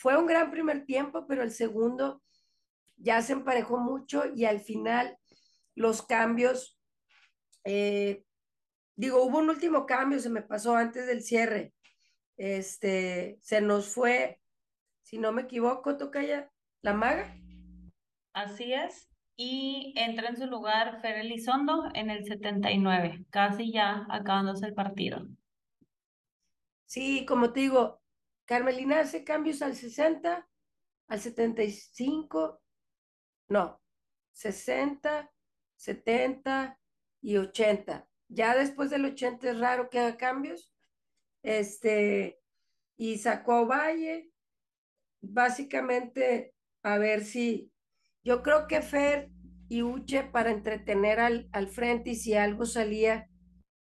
[0.00, 2.22] fue un gran primer tiempo, pero el segundo
[2.96, 5.18] ya se emparejó mucho y al final
[5.74, 6.80] los cambios,
[7.64, 8.24] eh,
[8.96, 11.74] digo, hubo un último cambio, se me pasó antes del cierre,
[12.38, 14.40] este, se nos fue,
[15.02, 17.36] si no me equivoco, toca ya la maga.
[18.32, 19.06] Así es.
[19.36, 25.26] Y entra en su lugar Fer Elizondo en el 79, casi ya acabándose el partido.
[26.86, 27.99] Sí, como te digo,
[28.50, 30.44] Carmelina hace cambios al 60,
[31.06, 32.60] al 75,
[33.46, 33.80] no,
[34.32, 35.30] 60,
[35.76, 36.76] 70
[37.22, 38.08] y 80.
[38.26, 40.74] Ya después del 80 es raro que haga cambios,
[41.44, 42.40] este,
[42.96, 44.32] y sacó Valle,
[45.20, 47.72] básicamente a ver si,
[48.24, 49.30] yo creo que Fer
[49.68, 53.30] y Uche para entretener al, al frente y si algo salía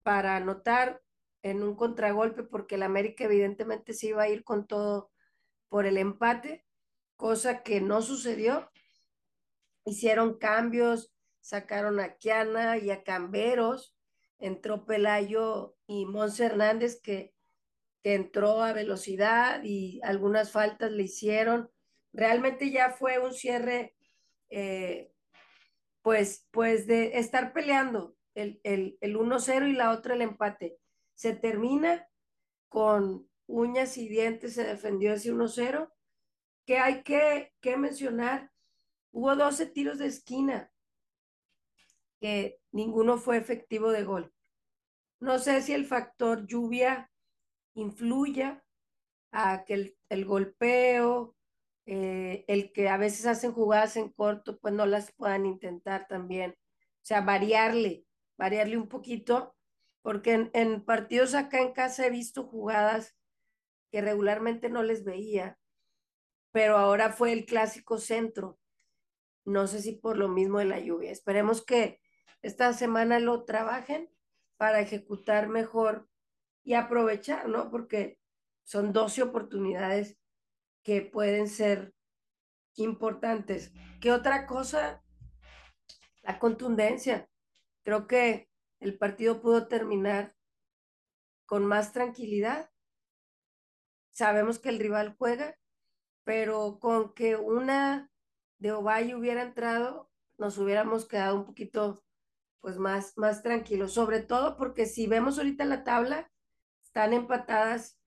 [0.03, 1.01] para anotar
[1.43, 5.11] en un contragolpe, porque el América evidentemente se iba a ir con todo
[5.69, 6.65] por el empate,
[7.15, 8.71] cosa que no sucedió.
[9.85, 13.95] Hicieron cambios, sacaron a Kiana y a Camberos,
[14.39, 17.33] entró Pelayo y Monse Hernández, que
[18.03, 21.71] que entró a velocidad y algunas faltas le hicieron.
[22.11, 23.95] Realmente ya fue un cierre,
[24.49, 25.11] eh,
[26.01, 30.77] pues, pues de estar peleando el, el, el 1-0 y la otra el empate.
[31.15, 32.07] Se termina
[32.69, 35.91] con uñas y dientes, se defendió ese 1-0,
[36.65, 38.51] que hay que, que mencionar,
[39.11, 40.71] hubo 12 tiros de esquina,
[42.19, 44.33] que ninguno fue efectivo de gol.
[45.19, 47.11] No sé si el factor lluvia
[47.75, 48.63] influya
[49.31, 51.35] a que el, golpeo,
[51.85, 56.51] eh, el que a veces hacen jugadas en corto, pues no las puedan intentar también.
[56.51, 58.05] O sea, variarle,
[58.37, 59.55] variarle un poquito,
[60.03, 63.15] porque en, partidos acá en casa he visto jugadas
[63.89, 65.57] que regularmente no les veía,
[66.51, 68.59] pero ahora fue el clásico centro.
[69.45, 71.09] No sé si por lo mismo de la lluvia.
[71.09, 72.01] Esperemos que
[72.41, 74.09] esta semana lo trabajen
[74.57, 76.09] para ejecutar mejor
[76.63, 77.71] y aprovechar, ¿no?
[77.71, 78.19] Porque
[78.63, 80.17] son 12 oportunidades
[80.83, 81.93] que pueden ser
[82.75, 83.71] importantes.
[84.01, 85.01] ¿Qué otra cosa?
[86.23, 87.29] La contundencia.
[87.83, 88.49] Creo que
[88.83, 90.35] el partido pudo terminar
[91.45, 92.69] con más tranquilidad
[94.13, 95.57] sabemos que el rival juega,
[96.23, 98.09] pero con que una
[98.59, 102.03] de Ovalle hubiera entrado, nos hubiéramos quedado un poquito
[102.61, 106.31] pues más, más tranquilos, sobre todo porque si vemos ahorita la tabla,
[106.81, 107.99] están empatadas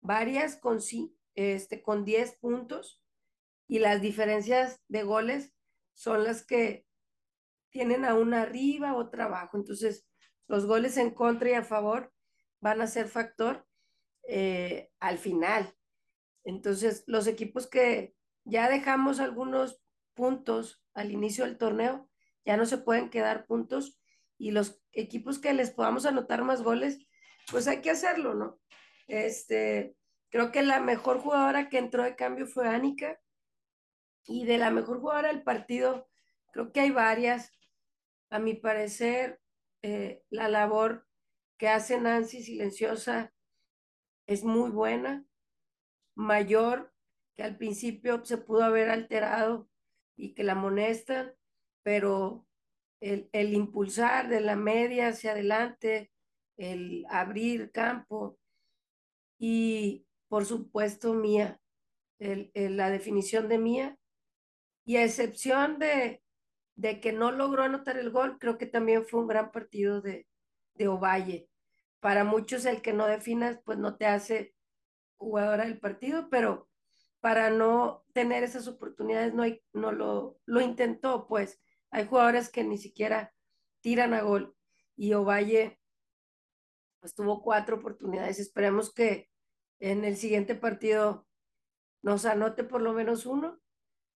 [0.00, 0.80] varias con,
[1.34, 3.00] este, con 10 puntos
[3.68, 5.54] y las diferencias de goles
[5.94, 6.84] son las que
[7.70, 9.56] tienen a una arriba, otra abajo.
[9.56, 10.06] Entonces,
[10.48, 12.12] los goles en contra y a favor
[12.60, 13.66] van a ser factor
[14.28, 15.74] eh, al final.
[16.44, 18.14] Entonces, los equipos que
[18.44, 19.80] ya dejamos algunos
[20.14, 22.08] puntos al inicio del torneo,
[22.44, 24.00] ya no se pueden quedar puntos
[24.38, 26.98] y los equipos que les podamos anotar más goles,
[27.50, 28.60] pues hay que hacerlo, ¿no?
[29.06, 29.96] Este,
[30.30, 33.20] creo que la mejor jugadora que entró de cambio fue Anika
[34.24, 36.08] y de la mejor jugadora del partido,
[36.52, 37.52] creo que hay varias.
[38.30, 39.41] A mi parecer,
[39.82, 41.06] eh, la labor
[41.58, 43.32] que hace Nancy silenciosa
[44.26, 45.24] es muy buena,
[46.14, 46.92] mayor,
[47.34, 49.68] que al principio se pudo haber alterado
[50.16, 51.34] y que la amonestan,
[51.82, 52.46] pero
[53.00, 56.12] el, el impulsar de la media hacia adelante,
[56.56, 58.38] el abrir campo
[59.38, 61.60] y por supuesto mía,
[62.18, 63.98] el, la definición de mía
[64.84, 66.22] y a excepción de,
[66.74, 70.26] de que no logró anotar el gol, creo que también fue un gran partido de,
[70.74, 71.48] de Ovalle.
[72.00, 74.54] Para muchos el que no definas pues no te hace
[75.16, 76.68] jugadora del partido, pero
[77.20, 81.60] para no tener esas oportunidades no, hay, no lo, lo intentó, pues
[81.90, 83.32] hay jugadores que ni siquiera
[83.80, 84.56] tiran a gol
[84.96, 85.78] y Ovalle
[87.00, 88.38] pues tuvo cuatro oportunidades.
[88.38, 89.28] Esperemos que
[89.80, 91.26] en el siguiente partido
[92.00, 93.60] nos anote por lo menos uno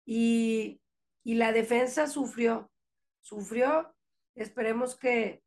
[0.06, 0.83] y,
[1.24, 2.72] y la defensa sufrió,
[3.22, 3.96] sufrió,
[4.36, 5.44] esperemos que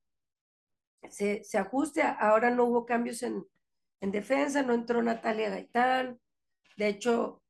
[1.11, 3.47] se, se, ajuste, ahora no hubo cambios en,
[4.01, 6.21] en defensa, no entró Natalia Gaitán,
[6.77, 7.43] de hecho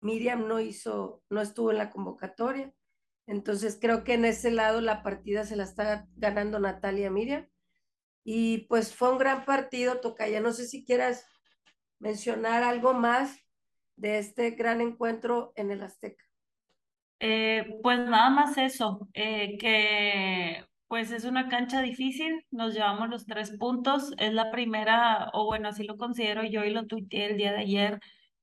[0.00, 2.72] Miriam no hizo, no estuvo en la convocatoria,
[3.28, 7.46] entonces creo que en ese lado la partida se la está ganando Natalia Miriam.
[8.24, 10.40] Y pues fue un gran partido, Tocaya.
[10.40, 11.26] No sé si quieras
[11.98, 13.38] mencionar algo más
[13.96, 16.24] de este gran encuentro en el Azteca.
[17.20, 23.26] Eh, pues nada más eso, eh, que pues es una cancha difícil, nos llevamos los
[23.26, 27.36] tres puntos, es la primera, o bueno, así lo considero yo y lo tuiteé el
[27.36, 28.00] día de ayer,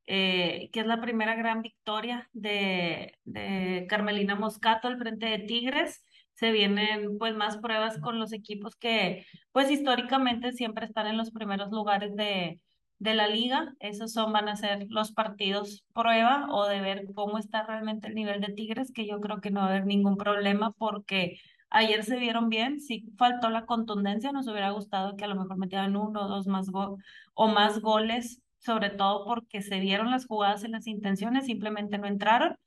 [0.08, 6.04] eh, que es la primera gran victoria de, de Carmelina Moscato al frente de Tigres.
[6.34, 11.32] Se vienen pues más pruebas con los equipos que pues históricamente siempre están en los
[11.32, 12.60] primeros lugares de,
[13.00, 13.74] de la liga.
[13.80, 18.16] Esos son, van a ser los partidos prueba o de ver cómo está realmente el
[18.16, 21.40] nivel de Tigres, que yo creo que no va a haber ningún problema porque
[21.70, 25.58] ayer se vieron bien, sí faltó la contundencia, nos hubiera gustado que a lo mejor
[25.58, 26.98] metieran uno o dos más go
[27.34, 32.08] o más goles, sobre todo porque se vieron las jugadas en las intenciones, simplemente no
[32.08, 32.58] entraron,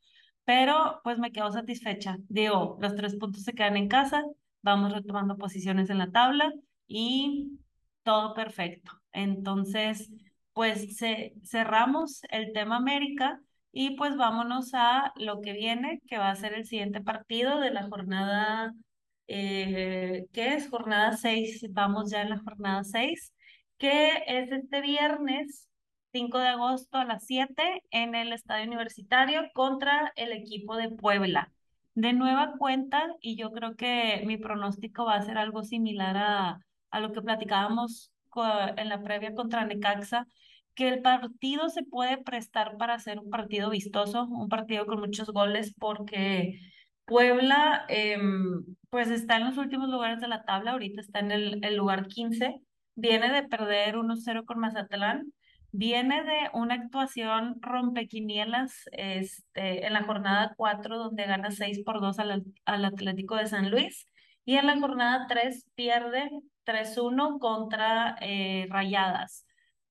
[0.45, 2.18] pero pues me quedo satisfecha.
[2.29, 4.24] Digo, los tres puntos se quedan en casa,
[4.62, 6.53] vamos retomando posiciones en la tabla
[6.87, 7.59] y
[8.03, 8.97] todo perfecto.
[9.12, 10.11] Entonces,
[10.52, 10.98] pues
[11.44, 13.40] cerramos el tema América
[13.72, 17.70] y pues vámonos a lo que viene, que va a ser el siguiente partido de
[17.70, 18.74] la jornada,
[19.28, 20.68] eh, ¿qué es?
[20.68, 23.34] Jornada 6, vamos ya en la jornada 6,
[23.78, 25.68] que es este viernes
[26.12, 31.52] 5 de agosto a las 7 en el Estadio Universitario contra el equipo de Puebla.
[31.94, 36.61] De nueva cuenta, y yo creo que mi pronóstico va a ser algo similar a,
[36.90, 38.12] a lo que platicábamos
[38.45, 40.26] en la previa contra Necaxa,
[40.74, 45.28] que el partido se puede prestar para ser un partido vistoso, un partido con muchos
[45.30, 46.61] goles, porque
[47.05, 51.59] Puebla, em, pues está en los últimos lugares de la tabla, ahorita está en el,
[51.64, 52.61] el lugar 15,
[52.95, 55.32] viene de perder 1-0 con Mazatlán,
[55.72, 62.18] viene de una actuación rompequinielas este, en la jornada 4, donde gana 6 por 2
[62.18, 64.07] al, al Atlético de San Luis,
[64.45, 66.30] y en la jornada 3 pierde
[66.69, 69.47] 3-1 contra eh, Rayadas.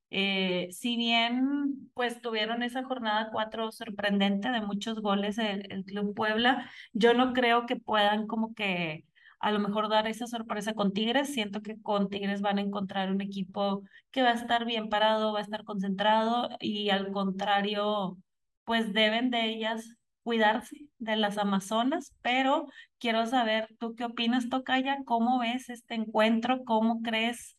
[0.09, 6.15] Eh, si bien pues tuvieron esa jornada 4 sorprendente de muchos goles el, el, Club
[6.15, 9.05] Puebla, yo no creo que puedan como que
[9.39, 11.33] a lo mejor dar esa sorpresa con Tigres.
[11.33, 15.33] Siento que con Tigres van a encontrar un equipo que va a estar bien parado,
[15.33, 18.17] va a estar concentrado y al contrario,
[18.65, 19.96] pues deben de ellas
[20.27, 22.67] cuidarse de las Amazonas, pero
[22.99, 24.97] quiero saber, ¿tú qué opinas, Tocaya?
[25.05, 26.65] ¿Cómo ves este encuentro?
[26.65, 27.57] ¿Cómo crees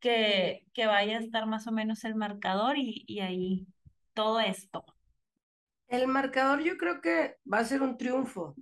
[0.00, 3.66] que, que vaya a estar más o menos el marcador y, y ahí
[4.12, 4.84] todo esto?
[5.88, 8.54] El marcador yo creo que va a ser un triunfo.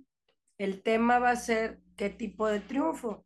[0.57, 3.25] El tema va a ser qué tipo de triunfo.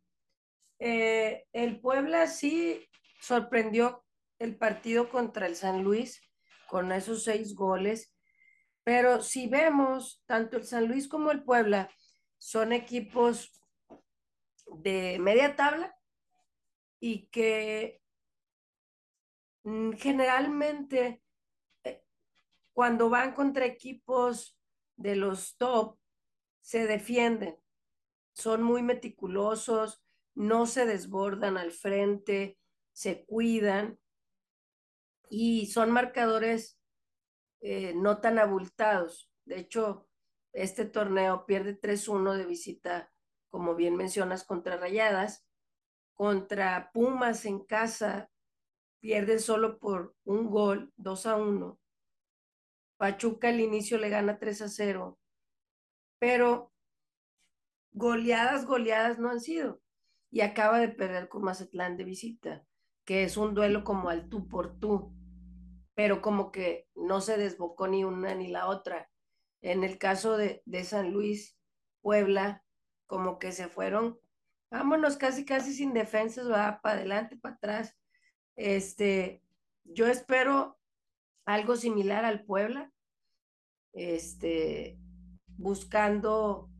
[0.80, 2.84] Eh, el Puebla sí
[3.20, 4.04] sorprendió
[4.40, 6.20] el partido contra el San Luis
[6.66, 8.13] con esos seis goles.
[8.84, 11.90] Pero si vemos, tanto el San Luis como el Puebla
[12.36, 13.60] son equipos
[14.66, 15.96] de media tabla
[17.00, 18.02] y que
[19.64, 21.22] mm, generalmente
[21.84, 22.04] eh,
[22.74, 24.58] cuando van contra equipos
[24.96, 25.98] de los top
[26.60, 27.58] se defienden,
[28.32, 30.02] son muy meticulosos,
[30.34, 32.58] no se desbordan al frente,
[32.92, 33.98] se cuidan
[35.30, 36.78] y son marcadores
[37.66, 39.30] eh, no tan abultados.
[39.46, 40.06] De hecho,
[40.52, 43.10] este torneo pierde 3-1 de visita,
[43.48, 45.46] como bien mencionas, contra Rayadas.
[46.12, 48.30] Contra Pumas en casa
[49.00, 51.80] pierde solo por un gol, 2 a 1.
[52.98, 55.18] Pachuca al inicio le gana 3 a 0.
[56.18, 56.70] Pero
[57.92, 59.80] goleadas, goleadas no han sido.
[60.30, 62.66] Y acaba de perder con Mazatlán de visita,
[63.06, 65.14] que es un duelo como al tú por tú
[65.94, 69.10] pero como que no se desbocó ni una ni la otra.
[69.62, 71.56] En el caso de, de San Luis,
[72.02, 72.64] Puebla,
[73.06, 74.18] como que se fueron,
[74.70, 77.96] vámonos casi, casi sin defensas, va para adelante, para atrás.
[78.56, 79.42] Este,
[79.84, 80.78] yo espero
[81.46, 82.92] algo similar al Puebla,
[83.92, 84.98] este,
[85.46, 86.70] buscando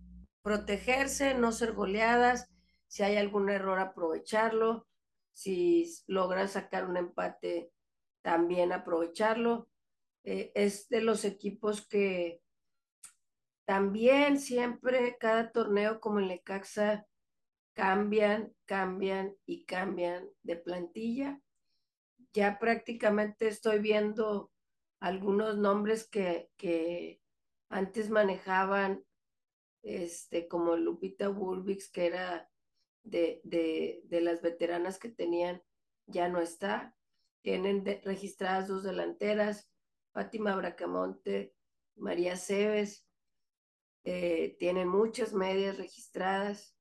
[0.43, 2.51] protegerse, no ser goleadas,
[2.89, 4.87] si hay algún error aprovecharlo,
[5.33, 7.73] si logran sacar un empate
[8.25, 9.69] también aprovecharlo.
[10.25, 12.41] Eh, es de los equipos que
[13.67, 17.07] también siempre, cada torneo como el Lecaxa,
[17.75, 21.41] cambian, cambian y cambian de plantilla.
[22.33, 24.51] Ya prácticamente estoy viendo
[25.01, 27.21] algunos nombres que, que
[27.69, 29.05] antes manejaban,
[29.83, 32.51] este, como Lupita Bulbix, que era
[33.03, 35.63] de, de, de las veteranas que tenían,
[36.07, 36.94] ya no está
[37.45, 39.71] tienen registradas dos delanteras,
[40.15, 41.55] Fátima Bracamonte,
[41.95, 43.07] María Cebes,
[44.05, 46.75] eh, tienen muchas medias registradas,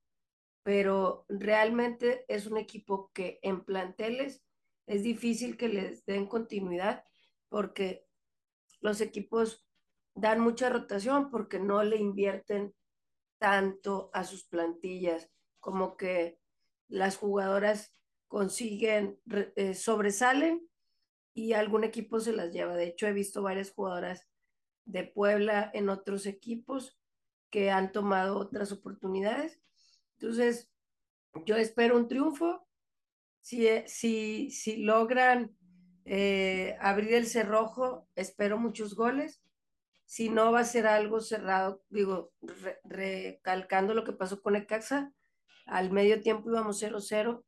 [0.63, 4.41] pero realmente es un equipo que en planteles
[4.87, 7.03] es difícil que les den continuidad
[7.49, 8.07] porque
[8.79, 9.67] los equipos
[10.15, 12.73] dan mucha rotación porque no le invierten
[13.37, 16.39] tanto a sus plantillas, como que
[16.87, 17.93] las jugadoras
[18.33, 19.19] consiguen,
[19.55, 20.67] eh, sobresalen
[21.35, 22.75] y algún equipo se las lleva.
[22.75, 24.27] De hecho, he visto varias jugadoras
[24.85, 26.97] de Puebla en otros equipos
[27.51, 29.61] que han tomado otras oportunidades.
[30.17, 30.67] Entonces,
[31.45, 32.67] yo espero un triunfo.
[33.41, 35.55] Si, eh, si, si logran
[36.05, 39.43] eh, abrir el cerrojo, espero muchos goles.
[40.05, 41.83] Si no, va a ser algo cerrado.
[41.89, 42.33] Digo,
[42.83, 45.13] recalcando lo que pasó con Ecaxa,
[45.67, 47.43] al medio tiempo íbamos 0-0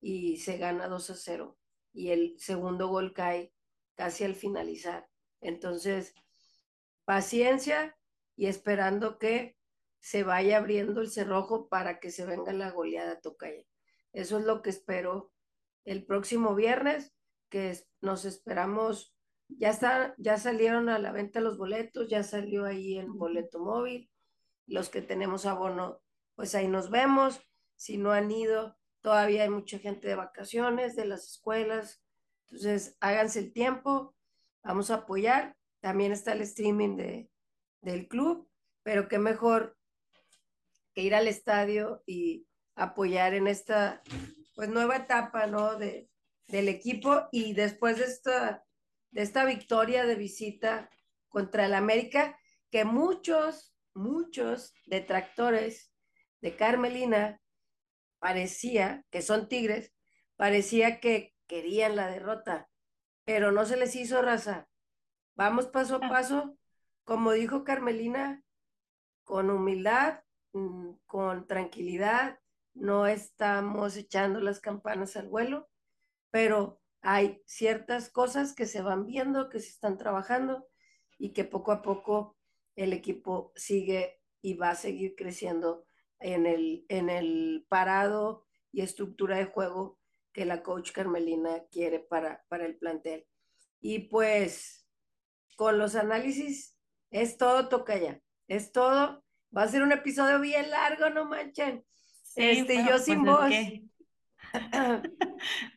[0.00, 1.58] y se gana 2 a 0
[1.92, 3.52] y el segundo gol cae
[3.94, 5.08] casi al finalizar.
[5.40, 6.14] Entonces,
[7.04, 7.96] paciencia
[8.36, 9.56] y esperando que
[10.00, 13.64] se vaya abriendo el cerrojo para que se venga la goleada Tocaya.
[14.12, 15.32] Eso es lo que espero
[15.84, 17.12] el próximo viernes,
[17.48, 19.14] que nos esperamos,
[19.48, 24.10] ya está, ya salieron a la venta los boletos, ya salió ahí en boleto móvil.
[24.66, 26.00] Los que tenemos abono,
[26.36, 27.40] pues ahí nos vemos.
[27.74, 28.77] Si no han ido,
[29.08, 32.04] Todavía hay mucha gente de vacaciones, de las escuelas.
[32.42, 34.14] Entonces, háganse el tiempo,
[34.62, 35.56] vamos a apoyar.
[35.80, 37.30] También está el streaming de,
[37.80, 38.50] del club,
[38.82, 39.78] pero qué mejor
[40.92, 44.02] que ir al estadio y apoyar en esta
[44.54, 45.76] pues nueva etapa, ¿no?
[45.76, 46.10] De,
[46.46, 48.62] del equipo y después de esta,
[49.10, 50.90] de esta victoria de visita
[51.30, 52.38] contra el América,
[52.70, 55.94] que muchos, muchos detractores
[56.42, 57.40] de Carmelina
[58.18, 59.92] parecía, que son tigres,
[60.36, 62.68] parecía que querían la derrota,
[63.24, 64.68] pero no se les hizo raza.
[65.34, 66.08] Vamos paso a ah.
[66.08, 66.58] paso,
[67.04, 68.42] como dijo Carmelina,
[69.24, 70.20] con humildad,
[70.52, 72.38] mm, con tranquilidad,
[72.74, 75.68] no estamos echando las campanas al vuelo,
[76.30, 80.66] pero hay ciertas cosas que se van viendo, que se están trabajando
[81.18, 82.36] y que poco a poco
[82.76, 85.87] el equipo sigue y va a seguir creciendo
[86.20, 89.98] en el, en el parado y estructura de juego
[90.32, 93.26] que la coach Carmelina quiere para, para el plantel.
[93.80, 94.86] Y pues
[95.56, 96.78] con los análisis
[97.10, 98.20] es todo, toca ya.
[98.46, 99.24] Es todo.
[99.56, 101.84] Va a ser un episodio bien largo, no manchen.
[102.36, 103.50] este, yo pues sin voz.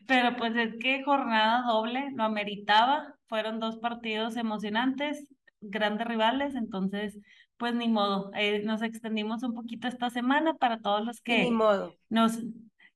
[0.08, 3.16] pero pues es que jornada doble lo ameritaba.
[3.28, 5.28] Fueron dos partidos emocionantes,
[5.62, 7.18] grandes rivales, entonces
[7.62, 11.52] pues ni modo, eh, nos extendimos un poquito esta semana para todos los que ni
[11.52, 11.96] modo.
[12.10, 12.40] nos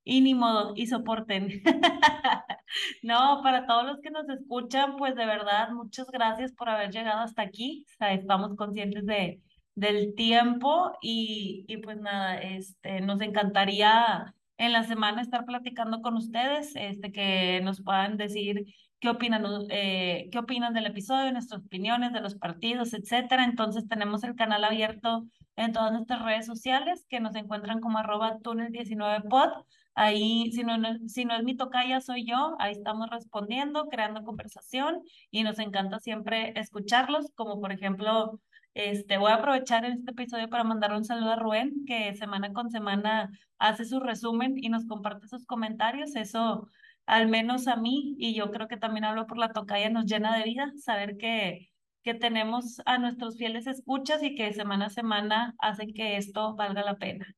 [0.03, 1.61] y ni modo, y soporten.
[3.03, 7.21] no, para todos los que nos escuchan, pues de verdad, muchas gracias por haber llegado
[7.21, 7.85] hasta aquí.
[7.99, 9.39] estamos conscientes de,
[9.75, 16.15] del tiempo y, y pues nada, este, nos encantaría en la semana estar platicando con
[16.15, 18.65] ustedes, este, que nos puedan decir
[19.05, 23.43] qué opinan, eh, qué opinan del episodio, nuestras opiniones de los partidos, etcétera.
[23.43, 28.39] Entonces tenemos el canal abierto en todas nuestras redes sociales que nos encuentran como arroba
[28.39, 29.63] túnel19pod.
[29.93, 30.75] Ahí, si no,
[31.07, 32.55] si no es mi tocaya, soy yo.
[32.57, 38.39] Ahí estamos respondiendo, creando conversación y nos encanta siempre escucharlos, como por ejemplo,
[38.73, 42.53] este, voy a aprovechar en este episodio para mandar un saludo a Rubén, que semana
[42.53, 43.29] con semana
[43.59, 46.15] hace su resumen y nos comparte sus comentarios.
[46.15, 46.67] Eso,
[47.05, 50.37] al menos a mí, y yo creo que también hablo por la tocaya, nos llena
[50.37, 51.69] de vida saber que,
[52.03, 56.83] que tenemos a nuestros fieles escuchas y que semana a semana hacen que esto valga
[56.83, 57.35] la pena.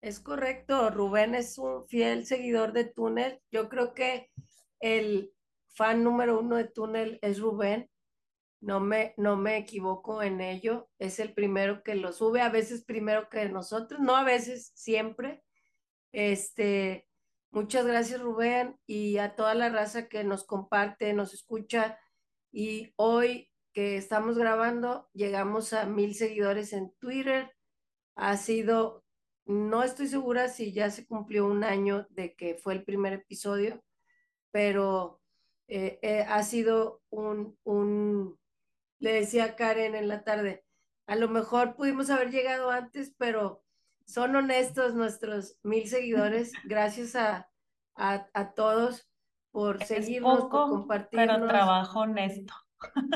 [0.00, 3.40] Es correcto, Rubén es un fiel seguidor de Túnel.
[3.50, 4.30] Yo creo que
[4.78, 5.32] el
[5.74, 7.90] fan número uno de Túnel es Rubén.
[8.60, 10.88] No me, no me equivoco en ello.
[10.98, 15.42] Es el primero que lo sube, a veces primero que nosotros, no a veces, siempre.
[16.12, 17.07] Este,
[17.50, 21.98] muchas gracias Rubén y a toda la raza que nos comparte, nos escucha.
[22.52, 27.54] Y hoy que estamos grabando, llegamos a mil seguidores en Twitter.
[28.16, 29.04] Ha sido
[29.48, 33.82] no estoy segura si ya se cumplió un año de que fue el primer episodio,
[34.50, 35.22] pero
[35.68, 38.38] eh, eh, ha sido un, un,
[38.98, 40.64] le decía Karen en la tarde,
[41.06, 43.64] a lo mejor pudimos haber llegado antes, pero
[44.08, 46.52] son honestos nuestros mil seguidores.
[46.64, 47.48] Gracias a,
[47.94, 49.08] a, todos
[49.52, 51.20] por seguirnos, por compartir.
[51.20, 52.54] Pero trabajo honesto.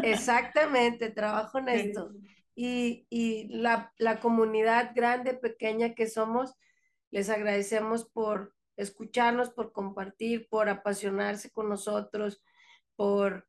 [0.02, 2.12] Exactamente, trabajo honesto
[2.54, 6.54] y, y la, la, comunidad grande, pequeña que somos,
[7.10, 12.42] les agradecemos por escucharnos, por compartir, por apasionarse con nosotros,
[12.96, 13.46] por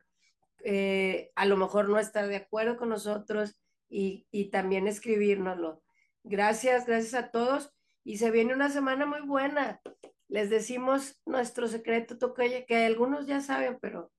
[0.64, 5.83] eh, a lo mejor no estar de acuerdo con nosotros y, y también escribírnoslo.
[6.24, 9.82] Gracias, gracias a todos y se viene una semana muy buena.
[10.28, 14.12] Les decimos nuestro secreto, Tocayo, que algunos ya saben, pero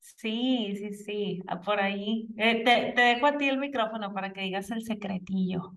[0.00, 2.28] Sí, sí, sí, ah, por ahí.
[2.36, 5.74] Eh, te, te dejo a ti el micrófono para que digas el secretillo.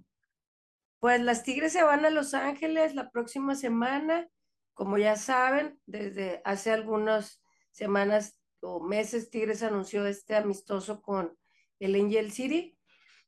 [1.00, 4.28] Pues las Tigres se van a Los Ángeles la próxima semana.
[4.74, 7.42] Como ya saben, desde hace algunas
[7.72, 11.38] semanas o meses Tigres anunció este amistoso con
[11.80, 12.78] el Angel City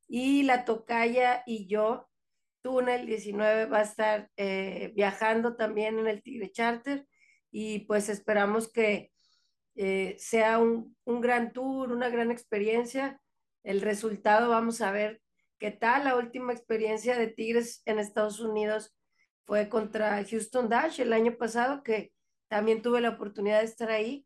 [0.08, 2.10] y la Tocaya y yo,
[2.62, 7.08] Túnel 19 va a estar eh, viajando también en el Tigre Charter
[7.52, 9.12] y pues esperamos que
[9.76, 13.22] eh, sea un, un, gran tour, una gran experiencia.
[13.64, 15.22] El resultado, vamos a ver
[15.60, 16.06] qué tal.
[16.06, 18.96] La última experiencia de Tigres en Estados Unidos
[19.46, 22.14] fue contra Houston Dash el año pasado, que
[22.48, 24.26] también tuve la oportunidad de estar ahí.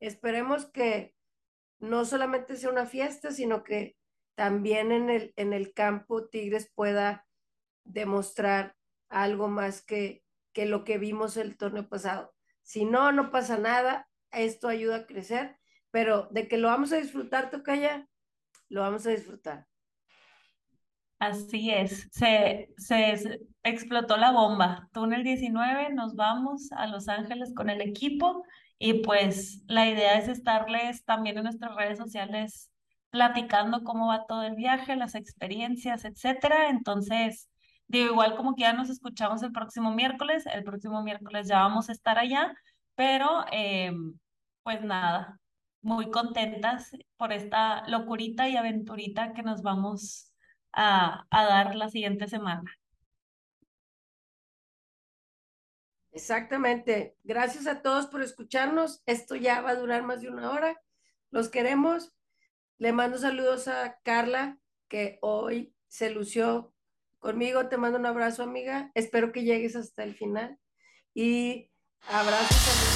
[0.00, 1.14] Esperemos que
[1.78, 3.96] no solamente sea una fiesta, sino que
[4.36, 7.26] también en el, en el campo Tigres pueda
[7.84, 8.76] demostrar
[9.08, 10.22] algo más que,
[10.52, 12.34] que lo que vimos el torneo pasado.
[12.62, 15.56] Si no, no pasa nada esto ayuda a crecer,
[15.90, 18.06] pero de que lo vamos a disfrutar, Tocaya,
[18.68, 19.66] lo vamos a disfrutar.
[21.18, 24.90] Así es, se, se explotó la bomba.
[24.92, 28.44] Túnel 19, nos vamos a Los Ángeles con el equipo
[28.78, 32.70] y pues la idea es estarles también en nuestras redes sociales
[33.16, 36.68] platicando cómo va todo el viaje, las experiencias, etcétera.
[36.68, 37.48] Entonces,
[37.88, 41.88] digo, igual como que ya nos escuchamos el próximo miércoles, el próximo miércoles ya vamos
[41.88, 42.54] a estar allá,
[42.94, 43.92] pero eh,
[44.62, 45.40] pues nada,
[45.80, 50.32] muy contentas por esta locurita y aventurita que nos vamos
[50.72, 52.70] a, dar la siguiente semana.
[56.12, 57.16] Exactamente.
[57.24, 59.02] Gracias a todos por escucharnos.
[59.06, 60.76] Esto ya va a durar más de una hora.
[61.30, 62.15] Los queremos.
[62.78, 64.58] Le mando saludos a Carla,
[64.88, 66.74] que hoy se lució
[67.18, 67.68] conmigo.
[67.68, 68.90] Te mando un abrazo, amiga.
[68.94, 70.58] Espero que llegues hasta el final.
[71.14, 71.70] Y
[72.08, 72.95] abrazos a